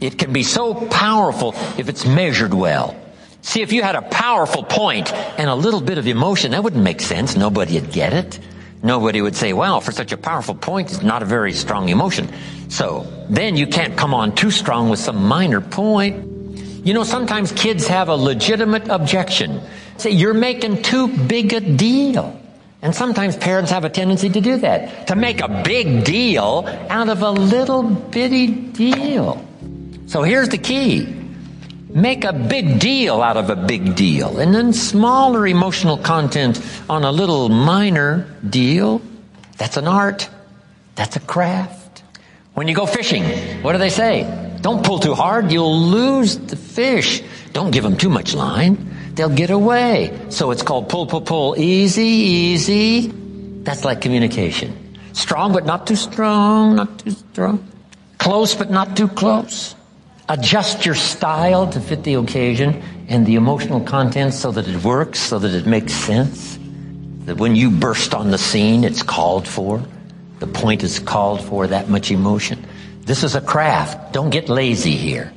It 0.00 0.18
can 0.18 0.32
be 0.32 0.42
so 0.42 0.74
powerful 0.74 1.54
if 1.78 1.88
it's 1.88 2.04
measured 2.04 2.52
well. 2.52 3.00
See, 3.44 3.60
if 3.60 3.74
you 3.74 3.82
had 3.82 3.94
a 3.94 4.00
powerful 4.00 4.62
point 4.62 5.12
and 5.12 5.50
a 5.50 5.54
little 5.54 5.82
bit 5.82 5.98
of 5.98 6.06
emotion, 6.06 6.52
that 6.52 6.64
wouldn't 6.64 6.82
make 6.82 7.02
sense. 7.02 7.36
Nobody 7.36 7.78
would 7.78 7.92
get 7.92 8.14
it. 8.14 8.40
Nobody 8.82 9.20
would 9.20 9.36
say, 9.36 9.52
well, 9.52 9.82
for 9.82 9.92
such 9.92 10.12
a 10.12 10.16
powerful 10.16 10.54
point, 10.54 10.90
it's 10.90 11.02
not 11.02 11.22
a 11.22 11.26
very 11.26 11.52
strong 11.52 11.90
emotion. 11.90 12.32
So 12.70 13.06
then 13.28 13.58
you 13.58 13.66
can't 13.66 13.98
come 13.98 14.14
on 14.14 14.34
too 14.34 14.50
strong 14.50 14.88
with 14.88 14.98
some 14.98 15.28
minor 15.28 15.60
point. 15.60 16.24
You 16.86 16.94
know, 16.94 17.04
sometimes 17.04 17.52
kids 17.52 17.86
have 17.86 18.08
a 18.08 18.16
legitimate 18.16 18.88
objection. 18.88 19.60
Say, 19.98 20.12
you're 20.12 20.32
making 20.32 20.82
too 20.82 21.08
big 21.08 21.52
a 21.52 21.60
deal. 21.60 22.40
And 22.80 22.94
sometimes 22.94 23.36
parents 23.36 23.70
have 23.70 23.84
a 23.84 23.90
tendency 23.90 24.30
to 24.30 24.40
do 24.40 24.56
that, 24.56 25.08
to 25.08 25.16
make 25.16 25.42
a 25.42 25.62
big 25.62 26.04
deal 26.04 26.64
out 26.88 27.10
of 27.10 27.20
a 27.20 27.30
little 27.30 27.82
bitty 27.82 28.46
deal. 28.46 29.46
So 30.06 30.22
here's 30.22 30.48
the 30.48 30.58
key. 30.58 31.23
Make 31.94 32.24
a 32.24 32.32
big 32.32 32.80
deal 32.80 33.22
out 33.22 33.36
of 33.36 33.50
a 33.50 33.54
big 33.54 33.94
deal, 33.94 34.40
and 34.40 34.52
then 34.52 34.72
smaller 34.72 35.46
emotional 35.46 35.96
content 35.96 36.60
on 36.90 37.04
a 37.04 37.12
little 37.12 37.48
minor 37.48 38.26
deal. 38.50 39.00
That's 39.58 39.76
an 39.76 39.86
art. 39.86 40.28
That's 40.96 41.14
a 41.14 41.20
craft. 41.20 42.02
When 42.54 42.66
you 42.66 42.74
go 42.74 42.84
fishing, 42.84 43.22
what 43.62 43.74
do 43.74 43.78
they 43.78 43.90
say? 43.90 44.26
Don't 44.60 44.84
pull 44.84 44.98
too 44.98 45.14
hard. 45.14 45.52
You'll 45.52 45.78
lose 45.78 46.36
the 46.36 46.56
fish. 46.56 47.22
Don't 47.52 47.70
give 47.70 47.84
them 47.84 47.96
too 47.96 48.10
much 48.10 48.34
line. 48.34 48.74
They'll 49.14 49.28
get 49.28 49.50
away. 49.50 50.18
So 50.30 50.50
it's 50.50 50.64
called 50.64 50.88
pull, 50.88 51.06
pull, 51.06 51.20
pull. 51.20 51.56
Easy, 51.56 52.02
easy. 52.02 53.06
That's 53.62 53.84
like 53.84 54.00
communication. 54.00 54.98
Strong, 55.12 55.52
but 55.52 55.64
not 55.64 55.86
too 55.86 55.94
strong, 55.94 56.74
not 56.74 56.98
too 56.98 57.12
strong. 57.12 57.64
Close, 58.18 58.56
but 58.56 58.68
not 58.68 58.96
too 58.96 59.06
close. 59.06 59.76
Adjust 60.28 60.86
your 60.86 60.94
style 60.94 61.68
to 61.68 61.80
fit 61.80 62.02
the 62.02 62.14
occasion 62.14 62.82
and 63.08 63.26
the 63.26 63.34
emotional 63.34 63.80
content 63.80 64.32
so 64.32 64.50
that 64.52 64.66
it 64.66 64.82
works, 64.82 65.20
so 65.20 65.38
that 65.38 65.52
it 65.52 65.66
makes 65.66 65.92
sense. 65.92 66.58
That 67.26 67.36
when 67.36 67.54
you 67.54 67.70
burst 67.70 68.14
on 68.14 68.30
the 68.30 68.38
scene, 68.38 68.84
it's 68.84 69.02
called 69.02 69.46
for. 69.46 69.82
The 70.38 70.46
point 70.46 70.82
is 70.82 70.98
called 70.98 71.42
for, 71.42 71.66
that 71.66 71.90
much 71.90 72.10
emotion. 72.10 72.64
This 73.02 73.22
is 73.22 73.34
a 73.34 73.40
craft. 73.42 74.14
Don't 74.14 74.30
get 74.30 74.48
lazy 74.48 74.96
here. 74.96 75.30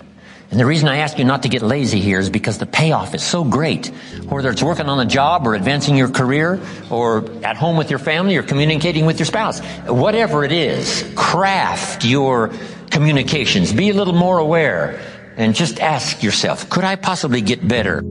And 0.50 0.58
the 0.58 0.66
reason 0.66 0.88
I 0.88 1.00
ask 1.00 1.20
you 1.20 1.26
not 1.26 1.44
to 1.44 1.50
get 1.50 1.62
lazy 1.62 2.00
here 2.00 2.20
is 2.20 2.30
because 2.30 2.58
the 2.58 2.66
payoff 2.66 3.14
is 3.14 3.22
so 3.22 3.44
great. 3.44 3.88
Whether 4.30 4.50
it's 4.50 4.64
working 4.64 4.88
on 4.88 5.02
a 5.02 5.06
job 5.06 5.46
or 5.46 5.56
advancing 5.56 5.98
your 5.98 6.08
career 6.08 6.62
or 6.90 7.30
at 7.44 7.58
home 7.58 7.76
with 7.76 7.90
your 7.90 8.00
family 8.00 8.38
or 8.38 8.44
communicating 8.44 9.06
with 9.06 9.20
your 9.20 9.26
spouse. 9.26 9.60
Whatever 9.86 10.46
it 10.46 10.54
is, 10.54 11.04
craft 11.18 12.06
your 12.06 12.52
communications. 12.92 13.74
Be 13.74 13.90
a 13.90 13.94
little 13.94 14.14
more 14.14 14.38
aware 14.38 15.00
and 15.38 15.56
just 15.56 15.80
ask 15.80 16.24
yourself, 16.24 16.70
could 16.70 16.84
I 16.84 16.96
possibly 16.96 17.42
get 17.42 17.68
better? 17.68 18.04